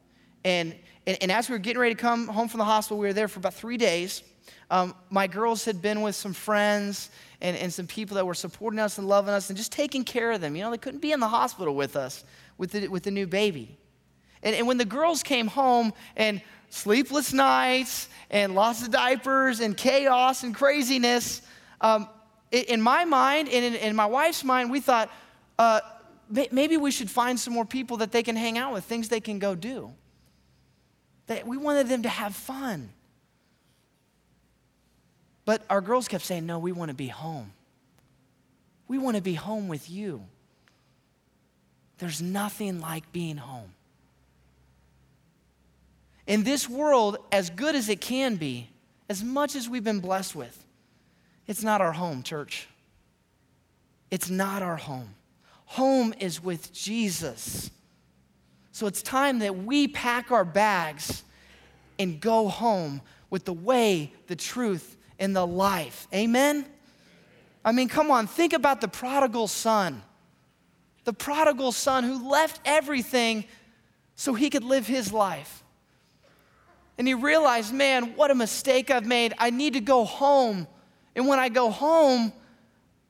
And, 0.45 0.75
and, 1.07 1.17
and, 1.21 1.31
as 1.31 1.49
we 1.49 1.55
were 1.55 1.61
getting 1.61 1.81
ready 1.81 1.95
to 1.95 2.01
come 2.01 2.27
home 2.27 2.49
from 2.49 2.59
the 2.59 2.65
hospital, 2.65 2.99
we 2.99 3.07
were 3.07 3.13
there 3.13 3.29
for 3.29 3.39
about 3.39 3.55
three 3.55 3.77
days. 3.77 4.25
Um, 4.71 4.93
my 5.09 5.29
girls 5.29 5.65
had 5.65 5.81
been 5.81 6.03
with 6.03 6.17
some 6.17 6.33
friends 6.33 7.11
and, 7.41 7.57
and 7.57 7.73
some 7.73 7.87
people 7.87 8.17
that 8.17 8.27
were 8.27 8.35
supporting 8.35 8.81
us 8.81 8.99
and 8.99 9.07
loving 9.07 9.33
us 9.33 9.49
and 9.49 9.57
just 9.57 9.71
taking 9.71 10.03
care 10.03 10.33
of 10.33 10.41
them. 10.41 10.57
You 10.57 10.65
know, 10.65 10.73
they 10.73 10.79
couldn't 10.79 11.01
be 11.01 11.13
in 11.13 11.21
the 11.21 11.29
hospital 11.29 11.77
with 11.77 11.95
us 11.95 12.25
with 12.59 12.73
the, 12.73 12.89
with 12.89 13.05
the 13.05 13.13
new 13.13 13.29
baby. 13.29 13.79
And, 14.43 14.57
and 14.57 14.67
when 14.67 14.79
the 14.79 14.85
girls 14.85 15.23
came 15.23 15.47
home 15.47 15.93
and 16.17 16.43
sleepless 16.71 17.33
nights 17.33 18.09
and 18.31 18.57
lots 18.57 18.83
of 18.83 18.91
diapers 18.91 19.61
and 19.61 19.77
chaos 19.77 20.43
and 20.43 20.53
craziness, 20.53 21.41
um, 21.85 22.09
in 22.51 22.81
my 22.81 23.05
mind 23.05 23.49
and 23.51 23.63
in, 23.63 23.75
in, 23.75 23.95
my 23.95 24.07
wife's 24.07 24.43
mind, 24.43 24.71
we 24.71 24.81
thought 24.81 25.11
uh, 25.59 25.81
maybe 26.31 26.79
we 26.79 26.91
should 26.91 27.11
find 27.11 27.39
some 27.39 27.53
more 27.53 27.67
people 27.67 27.99
that 27.99 28.11
they 28.11 28.23
can 28.23 28.37
hang 28.37 28.57
out 28.57 28.73
with, 28.73 28.85
things 28.85 29.11
they 29.11 29.21
can 29.21 29.39
go 29.39 29.55
do. 29.55 29.93
That 31.27 31.47
we 31.47 31.59
wanted 31.59 31.89
them 31.89 32.03
to 32.05 32.09
have 32.09 32.35
fun. 32.35 32.89
But 35.45 35.63
our 35.69 35.83
girls 35.83 36.09
kept 36.09 36.25
saying, 36.25 36.47
No, 36.47 36.59
we 36.59 36.73
want 36.73 36.89
to 36.89 36.95
be 36.95 37.09
home. 37.09 37.53
We 38.89 38.97
want 38.97 39.17
to 39.17 39.23
be 39.23 39.35
home 39.35 39.69
with 39.69 39.91
you. 39.91 40.25
There's 41.99 42.23
nothing 42.23 42.81
like 42.81 43.13
being 43.13 43.37
home. 43.37 43.75
In 46.27 46.45
this 46.45 46.67
world, 46.67 47.19
as 47.31 47.51
good 47.51 47.75
as 47.75 47.91
it 47.91 48.01
can 48.01 48.37
be, 48.37 48.71
as 49.11 49.23
much 49.23 49.55
as 49.55 49.69
we've 49.69 49.85
been 49.85 50.01
blessed 50.01 50.35
with, 50.35 50.64
it's 51.47 51.63
not 51.63 51.81
our 51.81 51.93
home, 51.93 52.23
church. 52.23 52.69
It's 54.11 54.31
not 54.31 54.63
our 54.63 54.77
home. 54.77 55.15
Home 55.67 56.15
is 56.21 56.43
with 56.43 56.73
Jesus. 56.73 57.71
So 58.73 58.87
it's 58.87 59.03
time 59.03 59.41
that 59.41 59.57
we 59.57 59.89
pack 59.89 60.31
our 60.31 60.45
bags 60.45 61.23
and 61.99 62.21
go 62.21 62.49
home 62.49 63.01
with 63.31 63.45
the 63.45 63.53
way, 63.53 64.13
the 64.27 64.37
truth, 64.37 64.97
and 65.19 65.35
the 65.35 65.47
life. 65.47 66.07
Amen? 66.13 66.67
I 67.65 67.73
mean, 67.73 67.89
come 67.89 68.11
on, 68.11 68.27
think 68.27 68.53
about 68.53 68.81
the 68.81 68.89
prodigal 68.89 69.49
son. 69.49 70.03
The 71.05 71.13
prodigal 71.13 71.73
son 71.73 72.05
who 72.05 72.29
left 72.29 72.61
everything 72.65 73.45
so 74.17 74.35
he 74.35 74.51
could 74.51 74.65
live 74.65 74.87
his 74.87 75.13
life. 75.13 75.63
And 76.97 77.09
he 77.09 77.15
realized, 77.15 77.75
man, 77.75 78.15
what 78.17 78.31
a 78.31 78.35
mistake 78.35 78.91
I've 78.91 79.07
made. 79.07 79.35
I 79.39 79.51
need 79.51 79.73
to 79.75 79.81
go 79.81 80.05
home. 80.05 80.67
And 81.17 81.29
when 81.29 81.39
I 81.39 81.49
go 81.49 81.71
home, 81.71 82.33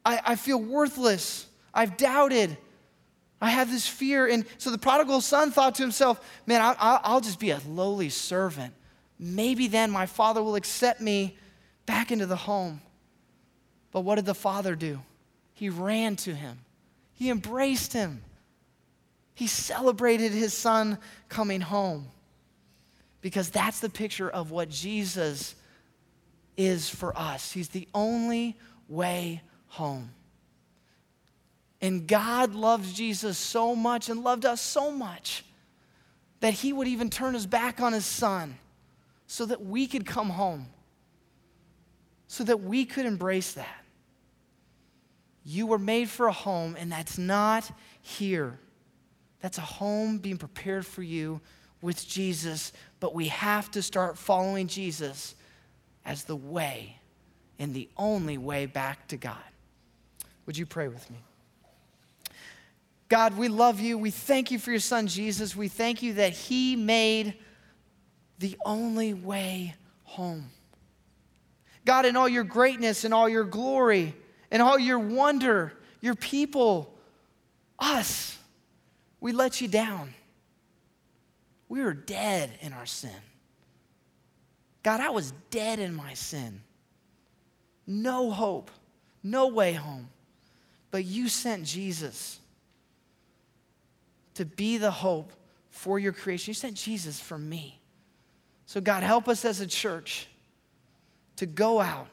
I, 0.05 0.21
I 0.25 0.37
feel 0.37 0.61
worthless. 0.61 1.47
I've 1.73 1.97
doubted. 1.97 2.57
I 3.41 3.51
have 3.51 3.71
this 3.71 3.87
fear. 3.87 4.27
And 4.27 4.45
so 4.59 4.71
the 4.71 4.79
prodigal 4.79 5.21
son 5.21 5.51
thought 5.51 5.75
to 5.77 5.83
himself, 5.83 6.21
man, 6.47 6.61
I, 6.61 7.01
I'll 7.03 7.21
just 7.21 7.41
be 7.41 7.51
a 7.51 7.61
lowly 7.69 8.09
servant. 8.09 8.75
Maybe 9.19 9.69
then 9.69 9.91
my 9.91 10.07
father 10.07 10.43
will 10.43 10.57
accept 10.57 11.01
me 11.01 11.37
back 11.87 12.11
into 12.11 12.27
the 12.27 12.37
home. 12.37 12.81
But 13.93 14.01
what 14.01 14.17
did 14.17 14.27
the 14.27 14.35
father 14.35 14.75
do? 14.75 15.01
He 15.55 15.69
ran 15.69 16.17
to 16.17 16.35
him, 16.35 16.59
he 17.15 17.31
embraced 17.31 17.93
him, 17.93 18.23
he 19.35 19.47
celebrated 19.47 20.33
his 20.33 20.53
son 20.53 20.99
coming 21.29 21.61
home 21.61 22.09
because 23.21 23.51
that's 23.51 23.81
the 23.81 23.89
picture 23.89 24.29
of 24.29 24.51
what 24.51 24.69
Jesus 24.69 25.55
is 26.57 26.89
for 26.89 27.17
us. 27.19 27.53
He's 27.53 27.69
the 27.69 27.89
only 27.95 28.57
way 28.89 29.43
home. 29.69 30.11
And 31.81 32.07
God 32.07 32.55
loves 32.55 32.93
Jesus 32.93 33.37
so 33.37 33.75
much 33.77 34.09
and 34.09 34.25
loved 34.25 34.47
us 34.47 34.61
so 34.61 34.91
much 34.91 35.45
that 36.41 36.55
he 36.55 36.73
would 36.73 36.89
even 36.89 37.11
turn 37.11 37.35
his 37.35 37.47
back 37.47 37.81
on 37.81 37.93
his 37.93 38.07
son 38.07 38.57
so 39.27 39.47
that 39.47 39.65
we 39.65 39.87
could 39.87 40.07
come 40.07 40.31
home, 40.31 40.67
so 42.27 42.45
that 42.45 42.61
we 42.61 42.85
could 42.85 43.07
embrace 43.07 43.53
that. 43.53 43.85
You 45.45 45.67
were 45.67 45.79
made 45.79 46.09
for 46.09 46.27
a 46.27 46.33
home, 46.33 46.77
and 46.79 46.91
that's 46.91 47.19
not 47.19 47.71
here. 48.01 48.59
That's 49.41 49.59
a 49.59 49.63
home 49.63 50.19
being 50.19 50.39
prepared 50.39 50.87
for 50.87 51.03
you 51.03 51.41
with 51.83 52.07
Jesus, 52.09 52.73
but 52.99 53.15
we 53.15 53.29
have 53.29 53.71
to 53.73 53.83
start 53.83 54.17
following 54.17 54.69
Jesus 54.69 55.35
as 56.05 56.25
the 56.25 56.37
way 56.37 56.99
and 57.59 57.75
the 57.75 57.89
only 57.97 58.39
way 58.39 58.67
back 58.67 59.09
to 59.09 59.17
God. 59.17 59.37
Would 60.47 60.59
you 60.59 60.67
pray 60.67 60.89
with 60.89 61.11
me? 61.11 61.19
God, 63.09 63.37
we 63.37 63.49
love 63.49 63.81
you. 63.81 63.97
We 63.97 64.11
thank 64.11 64.51
you 64.51 64.59
for 64.59 64.71
your 64.71 64.81
son 64.81 65.07
Jesus. 65.07 65.55
We 65.55 65.69
thank 65.69 66.03
you 66.03 66.15
that 66.15 66.33
he 66.33 66.75
made 66.77 67.35
the 68.39 68.57
only 68.65 69.15
way 69.15 69.75
home. 70.03 70.51
God, 71.85 72.07
in 72.07 72.17
all 72.17 72.29
your 72.29 72.45
greatness 72.45 73.05
and 73.05 73.13
all 73.13 73.29
your 73.29 73.45
glory 73.45 74.15
and 74.51 74.63
all 74.63 74.79
your 74.79 74.99
wonder, 74.99 75.73
your 76.01 76.15
people, 76.15 76.95
us, 77.79 78.39
we 79.21 79.33
let 79.33 79.61
you 79.61 79.69
down. 79.69 80.15
We 81.69 81.83
were 81.83 81.95
dead 81.95 82.51
in 82.61 82.73
our 82.73 82.87
sin. 82.87 83.11
God, 84.85 85.01
I 85.01 85.11
was 85.11 85.32
dead 85.51 85.78
in 85.80 85.95
my 85.95 86.12
sin. 86.14 86.61
No 87.87 88.30
hope, 88.30 88.70
no 89.22 89.49
way 89.49 89.72
home. 89.72 90.11
But 90.91 91.05
you 91.05 91.28
sent 91.28 91.64
Jesus 91.64 92.39
to 94.35 94.45
be 94.45 94.76
the 94.76 94.91
hope 94.91 95.32
for 95.70 95.99
your 95.99 96.12
creation. 96.12 96.51
You 96.51 96.55
sent 96.55 96.76
Jesus 96.76 97.18
for 97.18 97.39
me. 97.39 97.80
So, 98.66 98.80
God, 98.80 99.03
help 99.03 99.26
us 99.26 99.45
as 99.45 99.61
a 99.61 99.66
church 99.66 100.28
to 101.37 101.47
go 101.47 101.80
out 101.80 102.07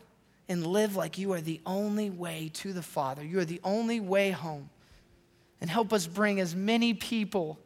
and 0.48 0.66
live 0.66 0.96
like 0.96 1.18
you 1.18 1.34
are 1.34 1.42
the 1.42 1.60
only 1.66 2.10
way 2.10 2.52
to 2.56 2.72
the 2.74 2.82
Father. 2.82 3.24
You 3.24 3.40
are 3.40 3.46
the 3.46 3.62
only 3.64 4.00
way 4.00 4.32
home. 4.32 4.70
And 5.60 5.70
help 5.70 5.92
us 5.92 6.08
bring 6.08 6.40
as 6.40 6.56
many 6.56 6.94
people 6.94 7.60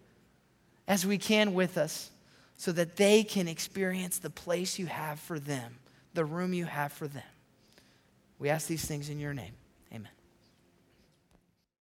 as 0.88 1.06
we 1.06 1.18
can 1.20 1.54
with 1.54 1.78
us 1.78 2.10
so 2.58 2.72
that 2.72 2.96
they 2.96 3.24
can 3.24 3.48
experience 3.48 4.20
the 4.20 4.30
place 4.30 4.80
you 4.80 4.86
have 4.86 5.20
for 5.20 5.40
them, 5.40 5.78
the 6.14 6.26
room 6.26 6.54
you 6.54 6.66
have 6.66 6.92
for 6.92 7.08
them. 7.08 7.24
We 8.40 8.50
ask 8.50 8.68
these 8.68 8.86
things 8.86 9.10
in 9.10 9.20
your 9.20 9.34
name. 9.34 9.54